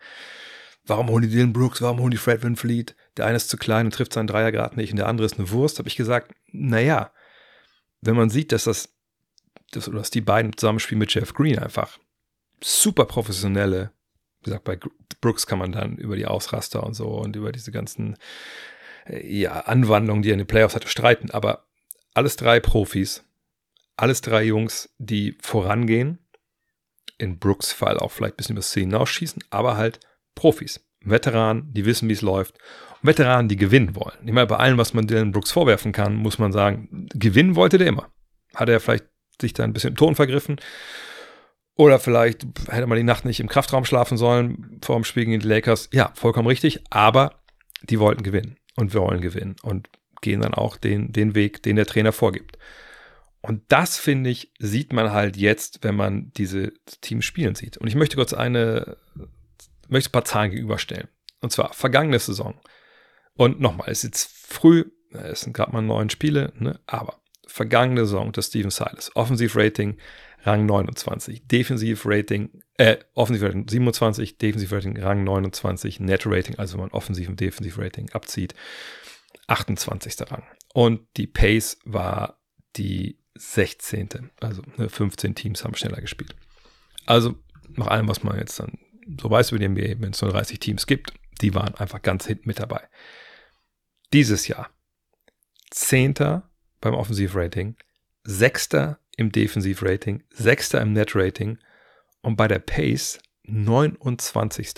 [0.86, 2.96] warum holen die Dylan Brooks, warum holen die Fred Van Fleet?
[3.18, 5.38] Der eine ist zu klein und trifft seinen Dreier gerade nicht und der andere ist
[5.38, 7.12] eine Wurst, habe ich gesagt, naja,
[8.02, 8.96] wenn man sieht, dass das,
[9.72, 12.00] dass die beiden zusammenspielen mit Jeff Green einfach
[12.62, 13.92] super professionelle,
[14.42, 14.80] wie gesagt, bei
[15.22, 18.18] Brooks kann man dann über die Ausraster und so und über diese ganzen
[19.06, 21.66] äh, ja, Anwandlungen, die er in den Playoffs hatte, streiten, aber
[22.14, 23.24] alles drei Profis,
[23.98, 26.20] alles drei Jungs, die vorangehen,
[27.18, 30.00] in Brooks Fall auch vielleicht ein bisschen über Szenen ausschießen, aber halt
[30.36, 32.58] Profis, Veteranen, die wissen, wie es läuft.
[33.02, 34.18] Und Veteranen, die gewinnen wollen.
[34.26, 37.78] Ich meine, bei allem, was man Dylan Brooks vorwerfen kann, muss man sagen, gewinnen wollte
[37.78, 38.10] der immer.
[38.56, 39.06] Hat er vielleicht
[39.40, 40.58] sich da ein bisschen im Ton vergriffen?
[41.80, 45.40] Oder vielleicht hätte man die Nacht nicht im Kraftraum schlafen sollen vor dem Spiel gegen
[45.40, 45.88] die Lakers.
[45.94, 46.84] Ja, vollkommen richtig.
[46.90, 47.40] Aber
[47.82, 48.58] die wollten gewinnen.
[48.76, 49.56] Und wir wollen gewinnen.
[49.64, 49.88] Und
[50.20, 52.58] gehen dann auch den, den Weg, den der Trainer vorgibt.
[53.40, 57.78] Und das, finde ich, sieht man halt jetzt, wenn man diese Teams spielen sieht.
[57.78, 58.98] Und ich möchte kurz eine
[59.88, 61.08] möchte ein paar Zahlen gegenüberstellen.
[61.40, 62.60] Und zwar vergangene Saison.
[63.36, 66.78] Und nochmal, es ist jetzt früh, es sind gerade mal neun Spiele, ne?
[66.88, 69.16] aber vergangene Saison des Steven Silas.
[69.16, 69.98] Offensivrating
[70.44, 77.28] Rang 29, Defensivrating, äh, Offensivrating 27, Defensivrating Rang 29, Net Rating, also wenn man Offensiv-
[77.28, 78.56] und Defensivrating abzieht,
[79.48, 80.32] 28.
[80.32, 80.44] Rang.
[80.74, 82.40] Und die Pace war
[82.76, 84.32] die 16.
[84.40, 86.36] Also 15 ne, Teams haben schneller gespielt.
[87.06, 87.36] Also
[87.70, 88.78] nach allem, was man jetzt dann
[89.20, 92.28] so weiß über die NBA, wenn es nur 30 Teams gibt, die waren einfach ganz
[92.28, 92.88] hinten mit dabei.
[94.14, 94.70] Dieses Jahr
[95.72, 96.50] Zehnter
[96.82, 97.76] beim Offensivrating,
[98.24, 101.60] Sechster im Defensivrating, Sechster im Netrating
[102.22, 104.74] und bei der Pace 29.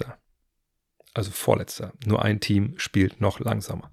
[1.13, 1.93] Also vorletzter.
[2.05, 3.91] Nur ein Team spielt noch langsamer.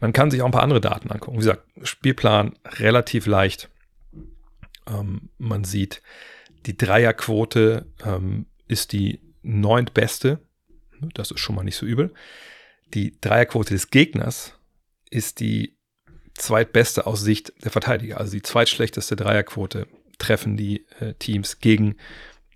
[0.00, 1.36] Man kann sich auch ein paar andere Daten angucken.
[1.36, 3.68] Wie gesagt, Spielplan relativ leicht.
[4.88, 6.02] Ähm, man sieht
[6.66, 10.40] die Dreierquote ähm, ist die neuntbeste.
[11.14, 12.12] Das ist schon mal nicht so übel.
[12.94, 14.54] Die Dreierquote des Gegners
[15.10, 15.76] ist die
[16.34, 18.18] zweitbeste aus Sicht der Verteidiger.
[18.18, 19.86] Also die zweitschlechteste Dreierquote
[20.18, 21.96] treffen die äh, Teams gegen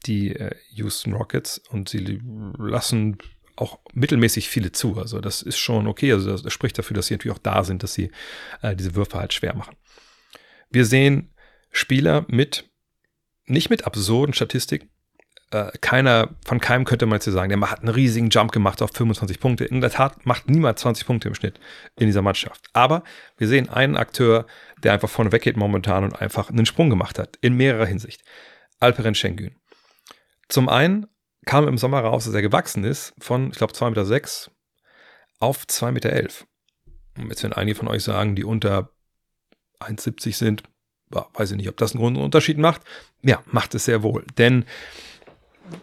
[0.07, 2.21] die äh, Houston Rockets und sie
[2.59, 3.19] lassen
[3.57, 4.99] auch mittelmäßig viele zu.
[4.99, 6.13] Also das ist schon okay.
[6.13, 8.11] Also das, spricht dafür, dass sie natürlich auch da sind, dass sie
[8.63, 9.77] äh, diese Würfe halt schwer machen.
[10.71, 11.33] Wir sehen
[11.71, 12.69] Spieler mit,
[13.47, 14.91] nicht mit absurden Statistiken,
[15.51, 18.91] äh, keiner, von keinem könnte man jetzt sagen, der hat einen riesigen Jump gemacht auf
[18.93, 19.65] 25 Punkte.
[19.65, 21.61] In der Tat macht niemand 20 Punkte im Schnitt
[21.97, 22.69] in dieser Mannschaft.
[22.73, 23.05] Aber
[23.37, 24.47] wir sehen einen Akteur,
[24.83, 28.23] der einfach vorne weggeht momentan und einfach einen Sprung gemacht hat, in mehrerer Hinsicht.
[28.81, 29.55] Alperen Şengün.
[30.49, 31.07] Zum einen
[31.45, 34.53] kam im Sommer raus, dass er gewachsen ist von, ich glaube, 2,6 Meter
[35.39, 36.11] auf 2,11 Meter.
[37.19, 38.91] Und jetzt werden einige von euch sagen, die unter
[39.81, 40.63] 1,70 sind,
[41.09, 42.83] weiß ich nicht, ob das einen großen Unterschied macht.
[43.23, 44.25] Ja, macht es sehr wohl.
[44.39, 44.65] Denn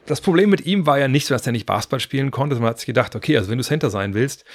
[0.05, 2.55] das Problem mit ihm war ja nicht so, dass er nicht Basketball spielen konnte.
[2.55, 4.45] Man hat sich gedacht, okay, also wenn du Center sein willst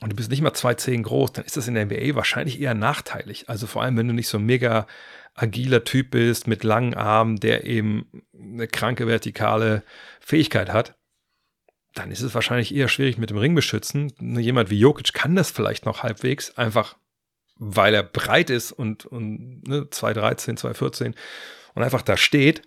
[0.00, 2.74] und du bist nicht mal 2,10 groß, dann ist das in der NBA wahrscheinlich eher
[2.74, 3.48] nachteilig.
[3.48, 4.86] Also vor allem, wenn du nicht so ein mega
[5.34, 9.82] agiler Typ bist mit langen Armen, der eben eine kranke vertikale
[10.20, 10.96] Fähigkeit hat,
[11.94, 14.12] dann ist es wahrscheinlich eher schwierig mit dem Ring beschützen.
[14.20, 16.96] Jemand wie Jokic kann das vielleicht noch halbwegs, einfach
[17.58, 21.14] weil er breit ist und, und ne, 2,13, 2,14
[21.74, 22.62] und einfach da steht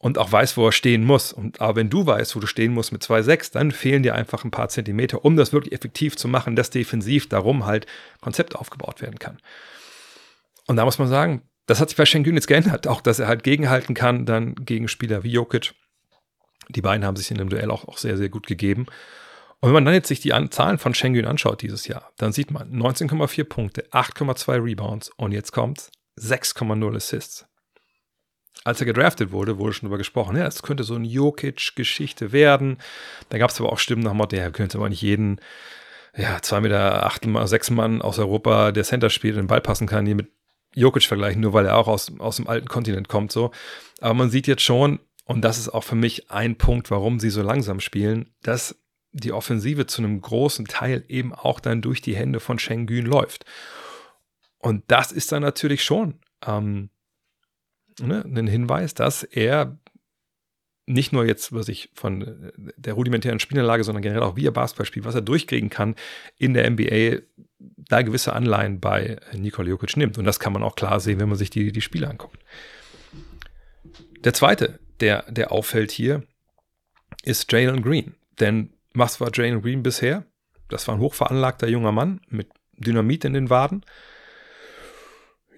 [0.00, 1.32] und auch weiß, wo er stehen muss.
[1.32, 4.44] Und, aber wenn du weißt, wo du stehen musst mit 2,6, dann fehlen dir einfach
[4.44, 7.86] ein paar Zentimeter, um das wirklich effektiv zu machen, dass defensiv darum halt
[8.22, 9.38] Konzept aufgebaut werden kann.
[10.66, 13.28] Und da muss man sagen, das hat sich bei Schengen jetzt geändert, auch dass er
[13.28, 15.74] halt gegenhalten kann, dann gegen Spieler wie Jokic.
[16.70, 18.86] Die beiden haben sich in dem Duell auch, auch sehr, sehr gut gegeben.
[19.60, 22.32] Und wenn man dann jetzt sich die An Zahlen von Schengen anschaut dieses Jahr, dann
[22.32, 27.49] sieht man 19,4 Punkte, 8,2 Rebounds und jetzt kommt 6,0 Assists.
[28.64, 32.78] Als er gedraftet wurde, wurde schon darüber gesprochen, ja, es könnte so eine Jokic-Geschichte werden.
[33.30, 35.40] Da gab es aber auch Stimmen nach Motto, ja, könnte aber nicht jeden
[36.16, 40.06] ja, 2 Meter 8, 6 Mann aus Europa, der Center spielt den Ball passen kann,
[40.06, 40.30] hier mit
[40.74, 43.50] Jokic vergleichen, nur weil er auch aus, aus dem alten Kontinent kommt, so.
[44.00, 47.30] Aber man sieht jetzt schon, und das ist auch für mich ein Punkt, warum sie
[47.30, 48.76] so langsam spielen, dass
[49.12, 53.44] die Offensive zu einem großen Teil eben auch dann durch die Hände von Schengen läuft.
[54.58, 56.90] Und das ist dann natürlich schon ähm,
[58.00, 59.78] ne, ein Hinweis, dass er
[60.86, 64.52] nicht nur jetzt, was ich von äh, der rudimentären Spielanlage, sondern generell auch wie er
[64.52, 65.94] Basketball spielt, was er durchkriegen kann
[66.36, 67.22] in der NBA,
[67.58, 70.18] da gewisse Anleihen bei Nikola Jokic nimmt.
[70.18, 72.38] Und das kann man auch klar sehen, wenn man sich die, die Spiele anguckt.
[74.24, 76.22] Der zweite, der, der auffällt hier,
[77.22, 78.14] ist Jalen Green.
[78.38, 80.24] Denn was war Jalen Green bisher?
[80.68, 83.84] Das war ein hochveranlagter junger Mann mit Dynamit in den Waden.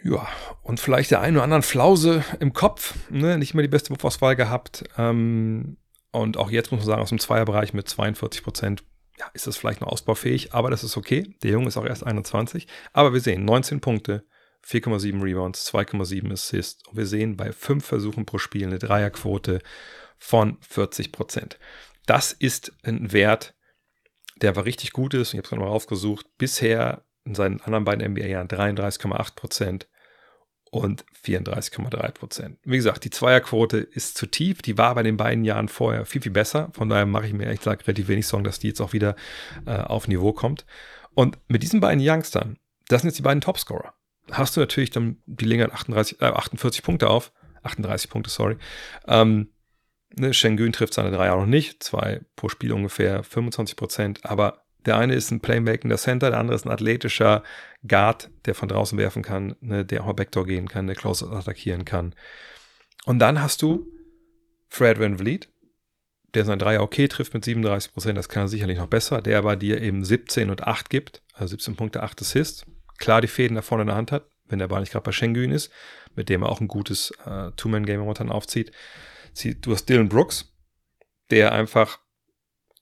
[0.05, 0.27] Ja,
[0.63, 2.95] und vielleicht der einen oder anderen Flause im Kopf.
[3.11, 3.39] Ne?
[3.39, 4.85] Nicht mehr die beste Wurfauswahl gehabt.
[4.99, 5.77] Ähm,
[6.11, 8.85] und auch jetzt muss man sagen, aus dem Zweierbereich mit 42 Prozent
[9.19, 11.35] ja, ist das vielleicht noch ausbaufähig, aber das ist okay.
[11.43, 12.67] Der Junge ist auch erst 21.
[12.93, 14.25] Aber wir sehen 19 Punkte,
[14.67, 16.87] 4,7 Rebounds, 2,7 Assists.
[16.89, 19.61] Und wir sehen bei fünf Versuchen pro Spiel eine Dreierquote
[20.19, 21.59] von 40 Prozent.
[22.07, 23.55] Das ist ein Wert,
[24.37, 25.35] der war richtig gut ist.
[25.35, 26.27] Ich habe es nochmal rausgesucht.
[26.37, 29.89] Bisher in seinen anderen beiden NBA-Jahren 33,8 Prozent
[30.73, 32.59] und 34,3 Prozent.
[32.65, 34.63] Wie gesagt, die Zweierquote ist zu tief.
[34.63, 36.71] Die war bei den beiden Jahren vorher viel, viel besser.
[36.73, 39.15] Von daher mache ich mir ehrlich gesagt relativ wenig Sorgen, dass die jetzt auch wieder
[39.67, 40.65] äh, auf Niveau kommt.
[41.13, 42.59] Und mit diesen beiden Youngstern,
[42.89, 43.93] das sind jetzt die beiden Topscorer,
[44.31, 47.33] hast du natürlich dann die Liga 38, äh, 48 Punkte auf.
[47.65, 48.57] 38 Punkte, sorry.
[49.07, 49.51] Ähm,
[50.17, 51.83] ne, Schengen trifft seine Dreier noch nicht.
[51.83, 54.25] Zwei pro Spiel ungefähr 25 Prozent.
[54.25, 57.43] Aber der eine ist ein playmakender Center, der andere ist ein athletischer
[57.87, 61.85] Guard, der von draußen werfen kann, ne, der auch Backdoor gehen kann, der Close attackieren
[61.85, 62.15] kann.
[63.05, 63.87] Und dann hast du
[64.69, 65.49] Fred Van Vliet,
[66.35, 69.39] der sein Dreier okay trifft mit 37 Prozent, das kann er sicherlich noch besser, der
[69.39, 72.65] aber dir eben 17 und 8 gibt, also 17 Punkte, 8 Assists,
[72.99, 75.13] klar die Fäden da vorne in der Hand hat, wenn der Ball nicht gerade bei
[75.13, 75.71] Schengen ist,
[76.15, 78.73] mit dem er auch ein gutes äh, Two-Man-Game momentan aufzieht.
[79.61, 80.53] Du hast Dylan Brooks,
[81.31, 81.99] der einfach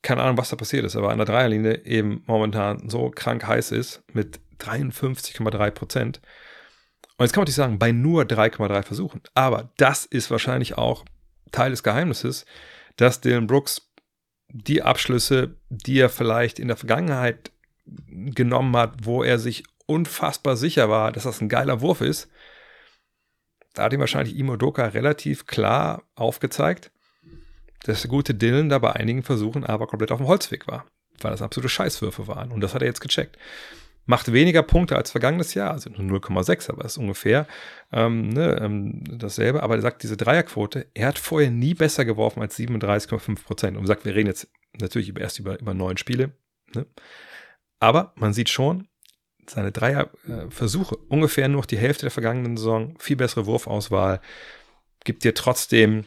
[0.02, 3.72] keine Ahnung, was da passiert ist, aber an der Dreierlinie eben momentan so krank heiß
[3.72, 6.20] ist mit 53,3 Prozent.
[7.16, 9.22] Und jetzt kann man nicht sagen, bei nur 3,3 Versuchen.
[9.34, 11.04] Aber das ist wahrscheinlich auch
[11.52, 12.46] Teil des Geheimnisses,
[12.96, 13.90] dass Dylan Brooks
[14.48, 17.52] die Abschlüsse, die er vielleicht in der Vergangenheit
[17.86, 22.28] genommen hat, wo er sich unfassbar sicher war, dass das ein geiler Wurf ist,
[23.74, 26.90] da hat ihm wahrscheinlich Imo Doka relativ klar aufgezeigt,
[27.84, 30.86] dass der gute Dylan da bei einigen Versuchen aber komplett auf dem Holzweg war,
[31.20, 32.52] weil das absolute Scheißwürfe waren.
[32.52, 33.38] Und das hat er jetzt gecheckt.
[34.06, 37.46] Macht weniger Punkte als vergangenes Jahr, also nur 0,6, aber ist ungefähr
[37.92, 39.62] ähm, ne, ähm, dasselbe.
[39.62, 43.76] Aber er sagt, diese Dreierquote, er hat vorher nie besser geworfen als 37,5 Prozent.
[43.76, 44.48] Und sagt, wir reden jetzt
[44.80, 46.32] natürlich erst über, über neun Spiele.
[46.74, 46.86] Ne?
[47.78, 48.88] Aber man sieht schon,
[49.48, 54.20] seine Dreierversuche, äh, ungefähr nur noch die Hälfte der vergangenen Saison, viel bessere Wurfauswahl,
[55.04, 56.04] gibt dir trotzdem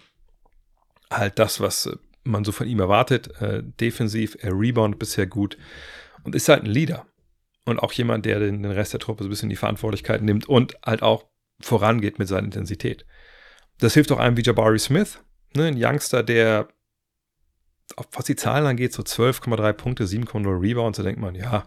[1.17, 3.29] halt das, was äh, man so von ihm erwartet.
[3.41, 5.57] Äh, defensiv, er rebound bisher gut
[6.23, 7.05] und ist halt ein Leader.
[7.65, 10.47] Und auch jemand, der den, den Rest der Truppe so ein bisschen die Verantwortlichkeit nimmt
[10.47, 11.25] und halt auch
[11.61, 13.05] vorangeht mit seiner Intensität.
[13.79, 15.19] Das hilft auch einem wie Jabari Smith,
[15.55, 16.67] ne, ein Youngster, der,
[18.11, 21.65] was die Zahlen angeht, so 12,3 Punkte, 7,0 Rebounds, da denkt man, ja,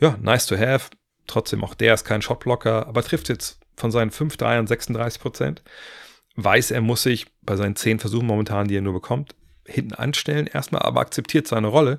[0.00, 0.90] ja, nice to have.
[1.26, 5.62] Trotzdem auch der ist kein Shotblocker, aber trifft jetzt von seinen 5 Dreiern 36 Prozent
[6.38, 9.34] weiß, er muss sich bei seinen zehn Versuchen momentan, die er nur bekommt,
[9.64, 11.98] hinten anstellen erstmal, aber akzeptiert seine Rolle.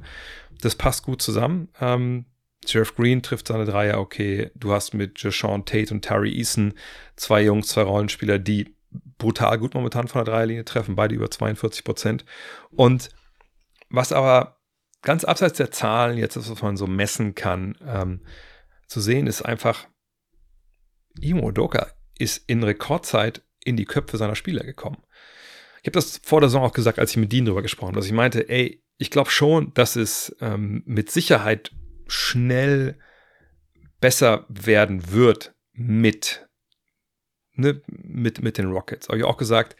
[0.61, 1.69] Das passt gut zusammen.
[1.81, 2.25] Ähm,
[2.67, 4.51] Jeff Green trifft seine Dreier okay.
[4.53, 6.75] Du hast mit Jashawn Tate und Terry Eason
[7.15, 8.75] zwei Jungs, zwei Rollenspieler, die
[9.17, 12.25] brutal gut momentan von der Dreierlinie treffen, beide über 42 Prozent.
[12.69, 13.09] Und
[13.89, 14.59] was aber
[15.01, 18.21] ganz abseits der Zahlen, jetzt was man so messen kann, ähm,
[18.87, 19.87] zu sehen, ist einfach,
[21.19, 21.87] Imo Doka
[22.19, 24.97] ist in Rekordzeit in die Köpfe seiner Spieler gekommen.
[25.81, 27.97] Ich habe das vor der Saison auch gesagt, als ich mit Dean darüber gesprochen habe,
[27.97, 31.71] dass ich meinte, ey, ich glaube schon, dass es ähm, mit Sicherheit
[32.07, 32.97] schnell
[34.01, 36.47] besser werden wird mit,
[37.53, 39.07] ne, mit, mit den Rockets.
[39.07, 39.75] Habe ich auch gesagt,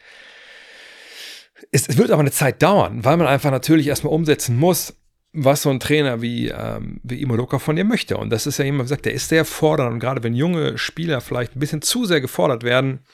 [1.71, 4.95] es, es, wird aber eine Zeit dauern, weil man einfach natürlich erstmal umsetzen muss,
[5.33, 8.17] was so ein Trainer wie, ähm, wie Imoloka von dir möchte.
[8.17, 9.93] Und das ist ja immer gesagt, der ist sehr fordernd.
[9.93, 13.05] Und gerade wenn junge Spieler vielleicht ein bisschen zu sehr gefordert werden,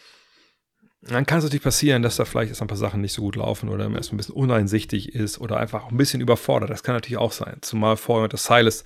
[1.08, 3.36] dann kann es natürlich passieren, dass da vielleicht erst ein paar Sachen nicht so gut
[3.36, 6.70] laufen oder erst ein bisschen uneinsichtig ist oder einfach ein bisschen überfordert.
[6.70, 7.58] Das kann natürlich auch sein.
[7.62, 8.84] Zumal vorher mit der Silas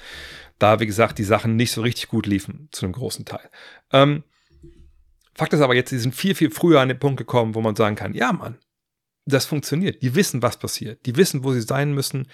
[0.58, 3.50] da, wie gesagt, die Sachen nicht so richtig gut liefen, zu einem großen Teil.
[3.94, 4.24] Ähm,
[5.34, 7.78] Fakt ist aber jetzt, sie sind viel, viel früher an den Punkt gekommen, wo man
[7.78, 8.58] sagen kann, ja, Mann,
[9.26, 10.02] das funktioniert.
[10.02, 11.06] Die wissen, was passiert.
[11.06, 12.28] Die wissen, wo sie sein müssen.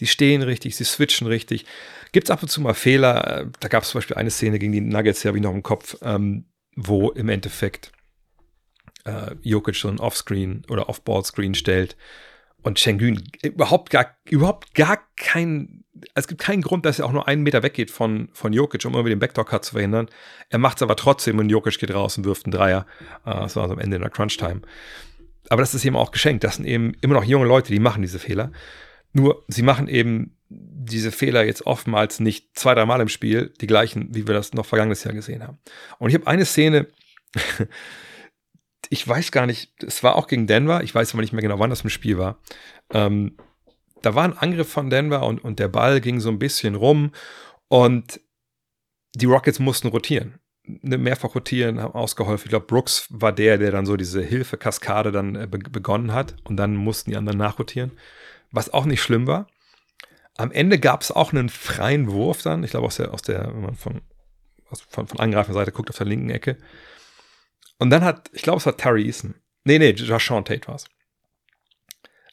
[0.00, 1.66] Die stehen richtig, sie switchen richtig.
[2.10, 3.42] Gibt es ab und zu mal Fehler?
[3.42, 5.54] Äh, da gab es zum Beispiel eine Szene gegen die Nuggets, die habe ich noch
[5.54, 7.92] im Kopf, ähm, wo im Endeffekt
[9.08, 11.96] äh, Jokic so ein Offscreen oder Off-Ball-Screen stellt
[12.62, 15.84] und Schengen überhaupt gar, überhaupt gar kein,
[16.14, 18.94] es gibt keinen Grund, dass er auch nur einen Meter weggeht von, von Jokic, um
[18.94, 20.08] irgendwie den Backdoor-Cut zu verhindern.
[20.50, 22.86] Er macht es aber trotzdem und Jokic geht raus und wirft einen Dreier.
[23.24, 24.62] Äh, das war also am Ende in der Crunch-Time
[25.48, 26.44] aber das ist eben auch geschenkt.
[26.44, 28.52] Das sind eben immer noch junge Leute, die machen diese Fehler.
[29.12, 34.14] Nur sie machen eben diese Fehler jetzt oftmals nicht zwei, dreimal im Spiel, die gleichen,
[34.14, 35.58] wie wir das noch vergangenes Jahr gesehen haben.
[35.98, 36.86] Und ich habe eine Szene,
[38.90, 41.58] ich weiß gar nicht, es war auch gegen Denver, ich weiß aber nicht mehr genau,
[41.58, 42.38] wann das im Spiel war.
[42.90, 43.36] Ähm,
[44.02, 47.12] da war ein Angriff von Denver und, und der Ball ging so ein bisschen rum
[47.68, 48.20] und
[49.14, 52.46] die Rockets mussten rotieren ne, mehrfach rotieren, haben ausgeholfen.
[52.46, 56.36] Ich glaube, Brooks war der, der dann so diese Hilfekaskade dann äh, be begonnen hat
[56.44, 57.92] und dann mussten die anderen nachrotieren,
[58.50, 59.48] was auch nicht schlimm war.
[60.36, 63.46] Am Ende gab es auch einen freien Wurf dann, ich glaube aus der, aus der,
[63.48, 64.02] wenn man von,
[64.70, 66.56] aus, von, von angreifender Seite guckt, auf der linken Ecke.
[67.78, 69.34] Und dann hat, ich glaube, es war Terry Eason.
[69.64, 70.86] Nee, nee, Jashawn Tate war es.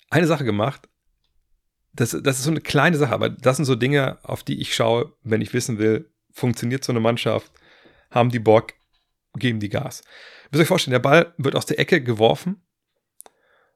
[0.10, 0.90] Eine Sache gemacht.
[1.94, 4.76] Das, das ist so eine kleine Sache, aber das sind so Dinge, auf die ich
[4.76, 7.52] schaue, wenn ich wissen will, funktioniert so eine Mannschaft
[8.12, 8.74] haben die Bock,
[9.36, 10.02] geben die Gas.
[10.46, 12.66] Ihr müsst euch vorstellen, der Ball wird aus der Ecke geworfen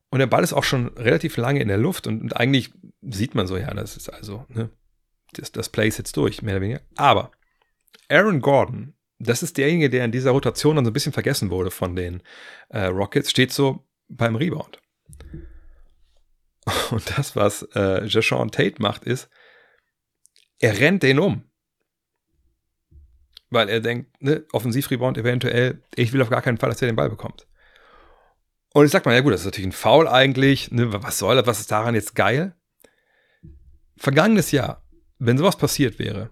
[0.10, 3.36] und der Ball ist auch schon relativ lange in der Luft und, und eigentlich sieht
[3.36, 4.70] man so, ja, das ist also, ne,
[5.34, 6.82] das, das Play ist jetzt durch, mehr oder weniger.
[6.96, 7.32] Aber
[8.10, 11.72] Aaron Gordon, das ist derjenige, der in dieser Rotation dann so ein bisschen vergessen wurde
[11.72, 12.24] von den
[12.70, 14.82] äh, Rockets, steht so beim Rebound.
[16.92, 19.30] Und das, was äh, Jashawn Tate macht, ist,
[20.60, 21.50] er rennt den um
[23.50, 26.96] weil er denkt, ne, Offensivrebound eventuell, ich will auf gar keinen Fall, dass er den
[26.96, 27.48] Ball bekommt.
[28.74, 31.36] Und ich sag mal, ja gut, das ist natürlich ein Foul eigentlich, ne, was soll
[31.36, 32.56] das, was ist daran jetzt geil?
[33.98, 34.84] Vergangenes Jahr,
[35.18, 36.30] wenn sowas passiert wäre,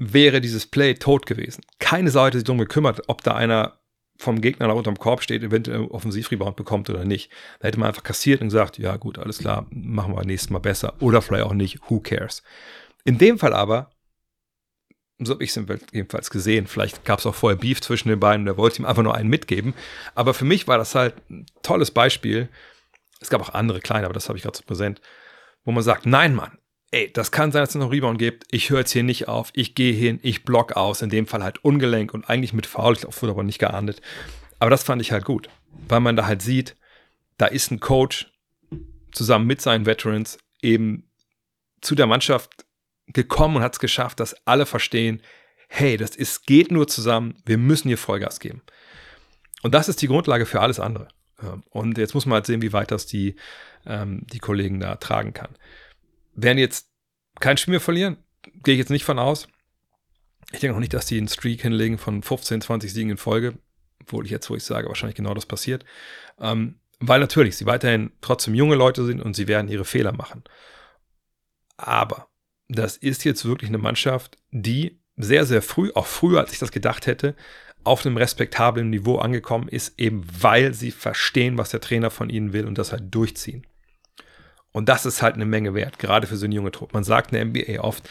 [0.00, 1.62] wäre dieses Play tot gewesen.
[1.78, 3.78] Keine Seite sich darum gekümmert, ob da einer
[4.16, 7.30] vom Gegner da unterm Korb steht, eventuell Offensivrebound bekommt oder nicht.
[7.60, 10.58] Da hätte man einfach kassiert und gesagt, ja gut, alles klar, machen wir nächstes Mal
[10.58, 10.94] besser.
[11.00, 12.42] Oder vielleicht auch nicht, who cares.
[13.04, 13.90] In dem Fall aber
[15.22, 16.66] so habe ich es jedenfalls gesehen.
[16.66, 19.28] Vielleicht gab es auch vorher Beef zwischen den beiden, der wollte ihm einfach nur einen
[19.28, 19.74] mitgeben.
[20.14, 22.48] Aber für mich war das halt ein tolles Beispiel.
[23.20, 25.02] Es gab auch andere kleine, aber das habe ich gerade so präsent,
[25.64, 26.56] wo man sagt, nein, Mann,
[26.90, 28.44] ey, das kann sein, dass es noch Rebound gibt.
[28.50, 29.50] Ich höre jetzt hier nicht auf.
[29.54, 31.02] Ich gehe hin, ich block aus.
[31.02, 32.94] In dem Fall halt ungelenk und eigentlich mit Foul.
[32.94, 34.00] Ich glaube, wurde aber nicht geahndet.
[34.58, 35.48] Aber das fand ich halt gut,
[35.88, 36.76] weil man da halt sieht,
[37.38, 38.30] da ist ein Coach
[39.12, 41.10] zusammen mit seinen Veterans eben
[41.80, 42.66] zu der Mannschaft
[43.06, 45.22] gekommen und hat es geschafft, dass alle verstehen,
[45.68, 48.60] hey, das ist, geht nur zusammen, wir müssen hier Vollgas geben.
[49.62, 51.08] Und das ist die Grundlage für alles andere.
[51.70, 53.36] Und jetzt muss man halt sehen, wie weit das die,
[53.86, 55.56] ähm, die Kollegen da tragen kann.
[56.32, 56.90] Werden jetzt
[57.38, 58.16] kein Spiel mehr verlieren,
[58.62, 59.48] gehe ich jetzt nicht von aus.
[60.52, 63.58] Ich denke auch nicht, dass die einen Streak hinlegen von 15, 20 Siegen in Folge,
[64.00, 65.84] obwohl ich jetzt, wo ich sage, wahrscheinlich genau das passiert.
[66.40, 70.44] Ähm, weil natürlich sie weiterhin trotzdem junge Leute sind und sie werden ihre Fehler machen.
[71.76, 72.28] Aber
[72.68, 76.72] das ist jetzt wirklich eine Mannschaft, die sehr, sehr früh, auch früher als ich das
[76.72, 77.34] gedacht hätte,
[77.84, 82.52] auf einem respektablen Niveau angekommen ist, eben weil sie verstehen, was der Trainer von ihnen
[82.52, 83.66] will und das halt durchziehen.
[84.72, 86.94] Und das ist halt eine Menge wert, gerade für so eine junge Truppe.
[86.94, 88.08] Man sagt in der NBA oft,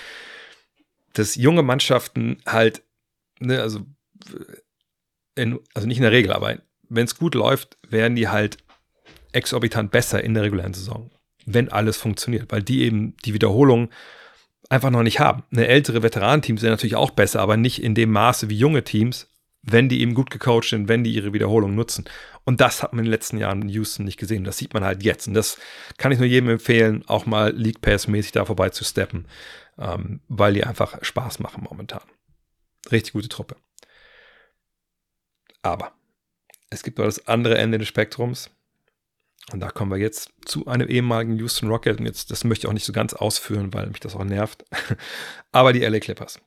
[1.14, 2.82] dass junge Mannschaften halt,
[3.39, 3.86] ne, also,
[5.36, 6.57] in, also nicht in der Regel, aber
[6.89, 8.57] wenn es gut läuft, werden die halt
[9.32, 11.12] exorbitant besser in der regulären Saison,
[11.45, 13.89] wenn alles funktioniert, weil die eben die Wiederholung
[14.70, 15.43] einfach noch nicht haben.
[15.51, 19.28] Eine ältere Veteranenteams sind natürlich auch besser, aber nicht in dem Maße wie junge Teams,
[19.62, 22.05] wenn die eben gut gecoacht sind, wenn die ihre Wiederholung nutzen.
[22.45, 24.43] Und das hat man in den letzten Jahren in Houston nicht gesehen.
[24.43, 25.28] Das sieht man halt jetzt.
[25.28, 25.57] Und das
[25.97, 29.28] kann ich nur jedem empfehlen, auch mal League Pass-mäßig da vorbei zu steppen,
[29.78, 32.01] ähm, weil die einfach Spaß machen momentan.
[32.91, 33.57] Richtig gute Truppe.
[35.62, 35.91] Aber
[36.70, 38.49] es gibt noch das andere Ende des Spektrums.
[39.51, 41.99] Und da kommen wir jetzt zu einem ehemaligen Houston Rocket.
[41.99, 44.64] Und jetzt, das möchte ich auch nicht so ganz ausführen, weil mich das auch nervt.
[45.51, 46.39] Aber die LA Clippers.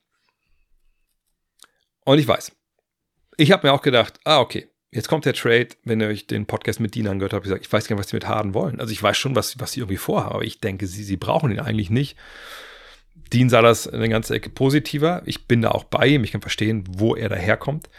[2.05, 2.51] Und ich weiß,
[3.37, 6.45] ich habe mir auch gedacht, ah, okay, jetzt kommt der Trade, wenn ihr euch den
[6.45, 8.79] Podcast mit Dean angehört habt, gesagt, ich weiß gar nicht, was sie mit Harden wollen.
[8.79, 11.51] Also ich weiß schon, was, was sie irgendwie vorhaben, aber ich denke, sie, sie brauchen
[11.51, 12.17] ihn eigentlich nicht.
[13.31, 15.23] Dean sah das eine ganze Ecke positiver.
[15.25, 16.23] Ich bin da auch bei ihm.
[16.23, 17.89] Ich kann verstehen, wo er daherkommt.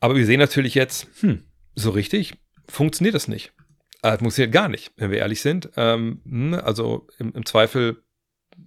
[0.00, 1.44] Aber wir sehen natürlich jetzt, hm,
[1.74, 2.34] so richtig
[2.68, 3.52] funktioniert das nicht.
[4.02, 5.70] Äh, funktioniert gar nicht, wenn wir ehrlich sind.
[5.76, 8.02] Ähm, ne, also im, im Zweifel,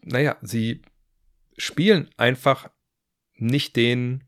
[0.04, 0.82] naja, sie
[1.58, 2.70] spielen einfach
[3.36, 4.24] nicht den,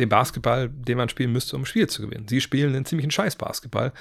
[0.00, 2.26] den Basketball, den man spielen müsste, um ein Spiel zu gewinnen.
[2.28, 3.92] Sie spielen einen ziemlichen Scheiß Basketball.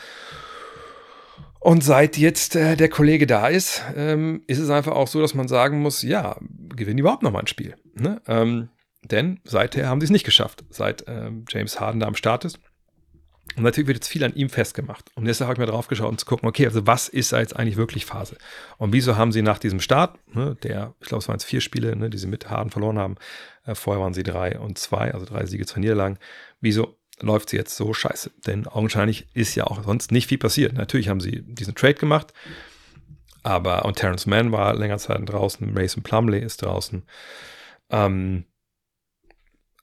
[1.59, 5.33] Und seit jetzt äh, der Kollege da ist, ähm, ist es einfach auch so, dass
[5.33, 6.37] man sagen muss, ja,
[6.75, 7.75] gewinnen überhaupt nochmal ein Spiel.
[7.95, 8.21] Ne?
[8.27, 8.69] Ähm,
[9.03, 12.59] denn seither haben sie es nicht geschafft, seit ähm, James Harden da am Start ist.
[13.55, 15.11] Und natürlich wird jetzt viel an ihm festgemacht.
[15.15, 17.39] Und deshalb habe ich mir drauf geschaut, um zu gucken, okay, also was ist da
[17.39, 18.37] jetzt eigentlich wirklich Phase?
[18.77, 21.61] Und wieso haben sie nach diesem Start, ne, der, ich glaube, es waren jetzt vier
[21.61, 23.15] Spiele, ne, die sie mit Harden verloren haben,
[23.65, 26.17] äh, vorher waren sie drei und zwei, also drei Siege, zwei Niederlagen,
[26.61, 28.31] wieso läuft sie jetzt so scheiße?
[28.45, 30.73] Denn augenscheinlich ist ja auch sonst nicht viel passiert.
[30.73, 32.33] Natürlich haben sie diesen Trade gemacht,
[33.43, 37.03] aber, und Terrence Mann war länger Zeit draußen, Mason Plumley ist draußen,
[37.89, 38.45] ähm,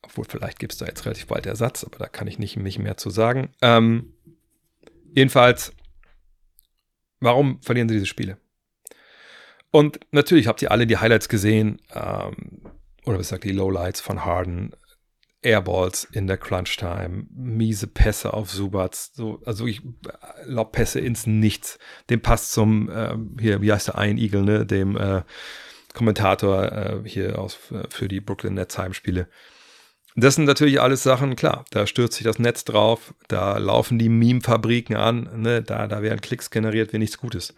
[0.07, 2.78] obwohl, vielleicht gibt es da jetzt relativ bald Ersatz, aber da kann ich nicht, nicht
[2.78, 3.50] mehr zu sagen.
[3.61, 4.14] Ähm,
[5.12, 5.72] jedenfalls,
[7.20, 8.38] warum verlieren sie diese Spiele?
[9.70, 12.62] Und natürlich habt ihr alle die Highlights gesehen, ähm,
[13.04, 14.72] oder was sagt die Lowlights von Harden,
[15.42, 19.82] Airballs in der Crunch-Time, miese Pässe auf Subats, so, also ich
[20.44, 21.78] lob Pässe ins Nichts.
[22.11, 25.22] Den Pass zum, äh, hier, wie heißt der, Iron Eagle, ne, dem äh,
[25.94, 29.28] Kommentator äh, hier aus, äh, für die Brooklyn Nets Heimspiele.
[30.19, 34.09] Das sind natürlich alles Sachen, klar, da stürzt sich das Netz drauf, da laufen die
[34.09, 37.55] Meme-Fabriken an, ne, da, da werden Klicks generiert, wie nichts Gutes.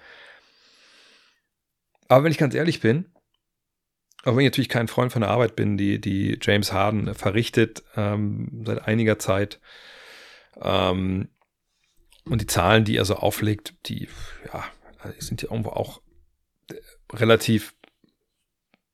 [2.09, 3.07] Aber wenn ich ganz ehrlich bin,
[4.25, 7.85] auch wenn ich natürlich kein Freund von der Arbeit bin, die, die James Harden verrichtet
[7.97, 9.61] ähm, seit einiger Zeit,
[10.61, 11.29] ähm,
[12.25, 14.09] und die Zahlen, die er so auflegt, die
[14.53, 14.65] ja,
[15.19, 16.03] sind ja irgendwo auch
[17.13, 17.75] relativ,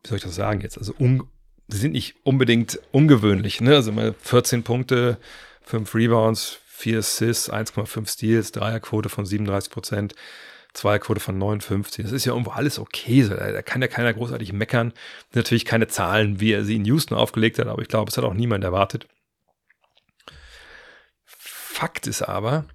[0.02, 1.28] wie soll ich das sagen jetzt, also un,
[1.68, 3.60] sind nicht unbedingt ungewöhnlich.
[3.60, 3.74] Ne?
[3.74, 5.18] Also mal 14 Punkte,
[5.62, 10.14] 5 Rebounds, 4 Assists, 1,5 Steals, Dreierquote von 37 Prozent,
[10.74, 12.04] Zweierquote von 59.
[12.04, 13.26] Das ist ja irgendwo alles okay.
[13.28, 14.92] Da kann ja keiner großartig meckern.
[15.32, 18.24] Natürlich keine Zahlen, wie er sie in Houston aufgelegt hat, aber ich glaube, es hat
[18.24, 19.06] auch niemand erwartet.
[21.24, 22.66] Fakt ist aber,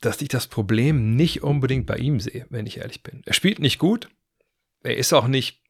[0.00, 3.22] dass ich das Problem nicht unbedingt bei ihm sehe, wenn ich ehrlich bin.
[3.26, 4.08] Er spielt nicht gut.
[4.82, 5.62] Er ist auch nicht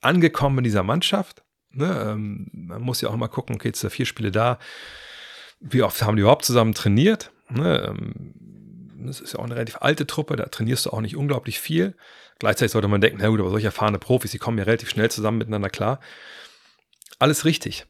[0.00, 1.44] angekommen in dieser Mannschaft.
[1.76, 4.58] Ne, ähm, man muss ja auch immer gucken, okay, jetzt sind vier Spiele da.
[5.60, 7.30] Wie oft haben die überhaupt zusammen trainiert?
[7.50, 11.16] Ne, ähm, das ist ja auch eine relativ alte Truppe, da trainierst du auch nicht
[11.16, 11.94] unglaublich viel.
[12.38, 15.10] Gleichzeitig sollte man denken, na gut, aber solche erfahrene Profis, die kommen ja relativ schnell
[15.10, 16.00] zusammen miteinander klar.
[17.18, 17.84] Alles richtig.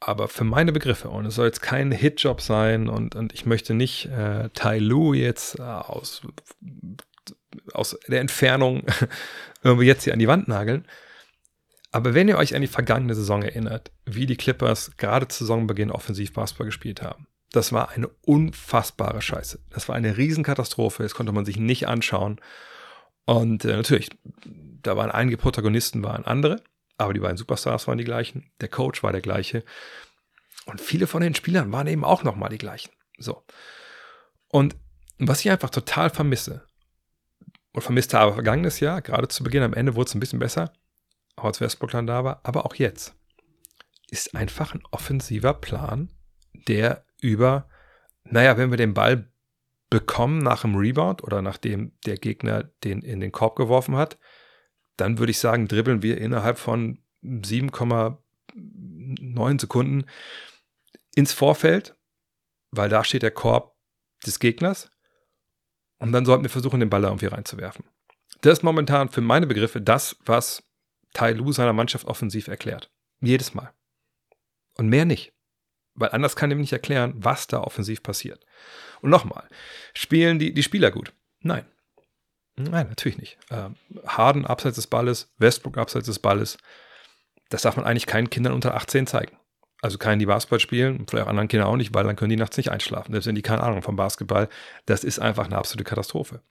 [0.00, 3.74] Aber für meine Begriffe, und es soll jetzt kein Hitjob sein und, und ich möchte
[3.74, 6.22] nicht äh, Tai Lu jetzt äh, aus,
[7.74, 8.84] aus der Entfernung
[9.62, 10.86] irgendwie jetzt hier an die Wand nageln.
[11.90, 15.90] Aber wenn ihr euch an die vergangene Saison erinnert, wie die Clippers gerade zu Saisonbeginn
[15.90, 19.60] offensiv Basketball gespielt haben, das war eine unfassbare Scheiße.
[19.70, 21.02] Das war eine Riesenkatastrophe.
[21.02, 22.40] Das konnte man sich nicht anschauen.
[23.24, 24.10] Und äh, natürlich,
[24.44, 26.62] da waren einige Protagonisten, waren andere,
[26.98, 28.50] aber die beiden Superstars waren die gleichen.
[28.60, 29.64] Der Coach war der gleiche.
[30.66, 32.90] Und viele von den Spielern waren eben auch nochmal die gleichen.
[33.16, 33.44] So.
[34.48, 34.76] Und
[35.18, 36.66] was ich einfach total vermisse,
[37.72, 40.72] und vermisst habe vergangenes Jahr, gerade zu Beginn, am Ende wurde es ein bisschen besser,
[41.44, 43.14] als Westbrook dann da war, aber auch jetzt,
[44.10, 46.10] ist einfach ein offensiver Plan,
[46.66, 47.68] der über,
[48.24, 49.30] naja, wenn wir den Ball
[49.90, 54.18] bekommen nach dem Rebound oder nachdem der Gegner den in den Korb geworfen hat,
[54.96, 60.06] dann würde ich sagen, dribbeln wir innerhalb von 7,9 Sekunden
[61.14, 61.96] ins Vorfeld,
[62.70, 63.76] weil da steht der Korb
[64.26, 64.90] des Gegners
[65.98, 67.84] und dann sollten wir versuchen, den Ball da irgendwie reinzuwerfen.
[68.40, 70.67] Das ist momentan für meine Begriffe das, was
[71.12, 72.90] Tai Lu seiner Mannschaft offensiv erklärt.
[73.20, 73.72] Jedes Mal.
[74.76, 75.32] Und mehr nicht.
[75.94, 78.44] Weil anders kann ihm nicht erklären, was da offensiv passiert.
[79.00, 79.48] Und nochmal,
[79.94, 81.12] spielen die, die Spieler gut?
[81.40, 81.64] Nein.
[82.56, 83.38] Nein, natürlich nicht.
[83.50, 86.58] Ähm, Harden abseits des Balles, Westbrook abseits des Balles,
[87.50, 89.36] das darf man eigentlich keinen Kindern unter 18 zeigen.
[89.80, 92.36] Also keinen, die Basketball spielen, vielleicht auch anderen Kindern auch nicht, weil dann können die
[92.36, 93.12] nachts nicht einschlafen.
[93.12, 94.48] Selbst wenn die keine Ahnung vom Basketball.
[94.86, 96.42] Das ist einfach eine absolute Katastrophe.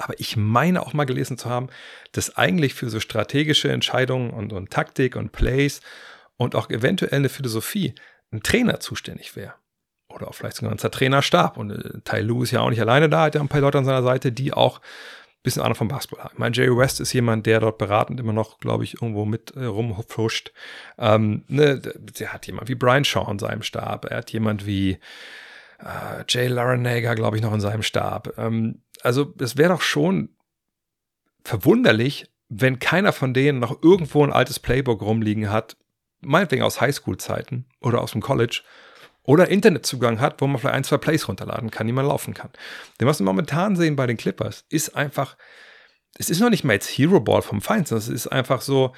[0.00, 1.68] Aber ich meine auch mal gelesen zu haben,
[2.12, 5.82] dass eigentlich für so strategische Entscheidungen und, und Taktik und Plays
[6.36, 7.94] und auch eventuell eine Philosophie
[8.32, 9.54] ein Trainer zuständig wäre.
[10.08, 11.58] Oder auch vielleicht sogar ein ganzer Trainerstab.
[11.58, 13.78] Und äh, Tai Lu ist ja auch nicht alleine da, hat ja ein paar Leute
[13.78, 14.80] an seiner Seite, die auch
[15.42, 16.32] bisschen Ahnung vom Basketball haben.
[16.34, 19.56] Ich meine, Jerry West ist jemand, der dort beratend immer noch, glaube ich, irgendwo mit
[19.56, 20.52] äh, rumhuscht.
[20.98, 24.04] Ähm, ne, der hat jemand wie Brian Shaw in seinem Stab.
[24.06, 24.98] Er hat jemand wie
[25.82, 28.36] äh, Jay Larranaga, glaube ich, noch in seinem Stab.
[28.38, 30.30] Ähm, also es wäre doch schon
[31.44, 35.76] verwunderlich, wenn keiner von denen noch irgendwo ein altes Playbook rumliegen hat,
[36.20, 38.62] meinetwegen aus Highschool-Zeiten oder aus dem College,
[39.22, 42.50] oder Internetzugang hat, wo man vielleicht ein, zwei Plays runterladen kann, die man laufen kann.
[42.98, 45.36] Denn was wir momentan sehen bei den Clippers, ist einfach,
[46.18, 48.92] es ist noch nicht mal jetzt Hero Ball vom Feinsten, es ist einfach so,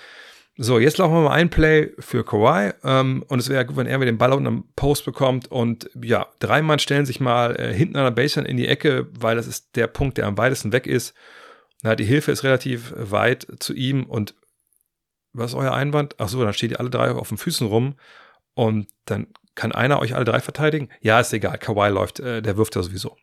[0.57, 3.86] so, jetzt laufen wir mal ein Play für Kawhi ähm, und es wäre gut, wenn
[3.86, 7.72] er den Ball unten am Post bekommt und ja, drei Mann stellen sich mal äh,
[7.72, 10.72] hinten an der Baseline in die Ecke, weil das ist der Punkt, der am weitesten
[10.72, 11.14] weg ist.
[11.82, 14.34] Na, die Hilfe ist relativ weit zu ihm und
[15.32, 16.16] was ist euer Einwand?
[16.18, 17.94] Ach so, dann steht ihr alle drei auf den Füßen rum
[18.55, 20.90] und dann kann einer euch alle drei verteidigen?
[21.00, 21.57] Ja, ist egal.
[21.57, 23.16] Kawhi läuft, äh, der wirft ja sowieso.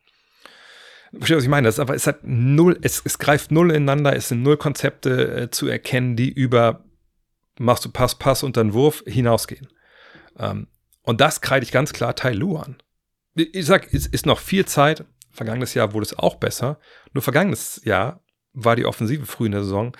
[1.12, 1.68] Versteht, was ich meine?
[1.68, 5.42] Das ist aber, es hat null, es, es greift null ineinander, es sind null Konzepte
[5.42, 6.84] äh, zu erkennen, die über
[7.60, 9.68] machst du Pass, Pass und dann Wurf hinausgehen.
[10.38, 10.68] Ähm,
[11.02, 12.82] und das kreide ich ganz klar Tai Lu an.
[13.34, 15.04] Ich sag, es ist noch viel Zeit.
[15.30, 16.78] Vergangenes Jahr wurde es auch besser.
[17.12, 19.94] Nur vergangenes Jahr war die Offensive früh in der Saison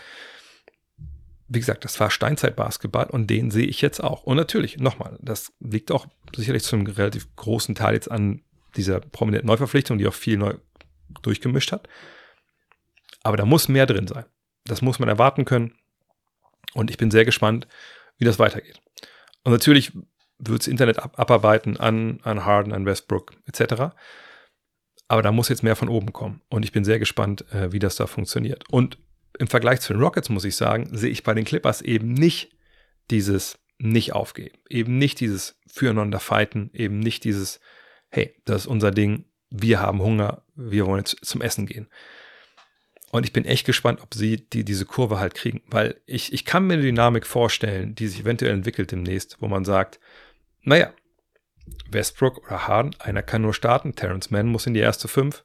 [1.52, 4.22] wie gesagt, das war Steinzeit-Basketball und den sehe ich jetzt auch.
[4.22, 8.42] Und natürlich, nochmal, das liegt auch sicherlich zu einem relativ großen Teil jetzt an
[8.76, 10.54] dieser prominenten Neuverpflichtung, die auch viel neu
[11.22, 11.88] durchgemischt hat.
[13.24, 14.26] Aber da muss mehr drin sein.
[14.64, 15.74] Das muss man erwarten können.
[16.75, 17.66] Und ich bin sehr gespannt,
[18.18, 18.81] wie das weitergeht.
[19.45, 19.93] Und natürlich
[20.39, 23.95] wird das Internet ab abarbeiten an, an Harden, an Westbrook etc.
[25.09, 26.43] Aber da muss jetzt mehr von oben kommen.
[26.49, 28.64] Und ich bin sehr gespannt, äh, wie das da funktioniert.
[28.71, 28.99] Und
[29.39, 32.57] im Vergleich zu den Rockets, muss ich sagen, sehe ich bei den Clippers eben nicht
[33.11, 37.61] dieses nicht aufgeben, eben nicht dieses füreinander fighten, eben nicht dieses,
[38.11, 41.89] hey, das ist unser Ding, wir haben Hunger, wir wollen jetzt zum Essen gehen.
[43.12, 46.44] Und ich bin echt gespannt, ob sie die, diese Kurve halt kriegen, weil ich, ich
[46.44, 49.98] kann mir eine Dynamik vorstellen, die sich eventuell entwickelt demnächst, wo man sagt,
[50.62, 50.92] naja,
[51.90, 55.44] Westbrook oder Harden, einer kann nur starten, Terrence Mann muss in die erste fünf,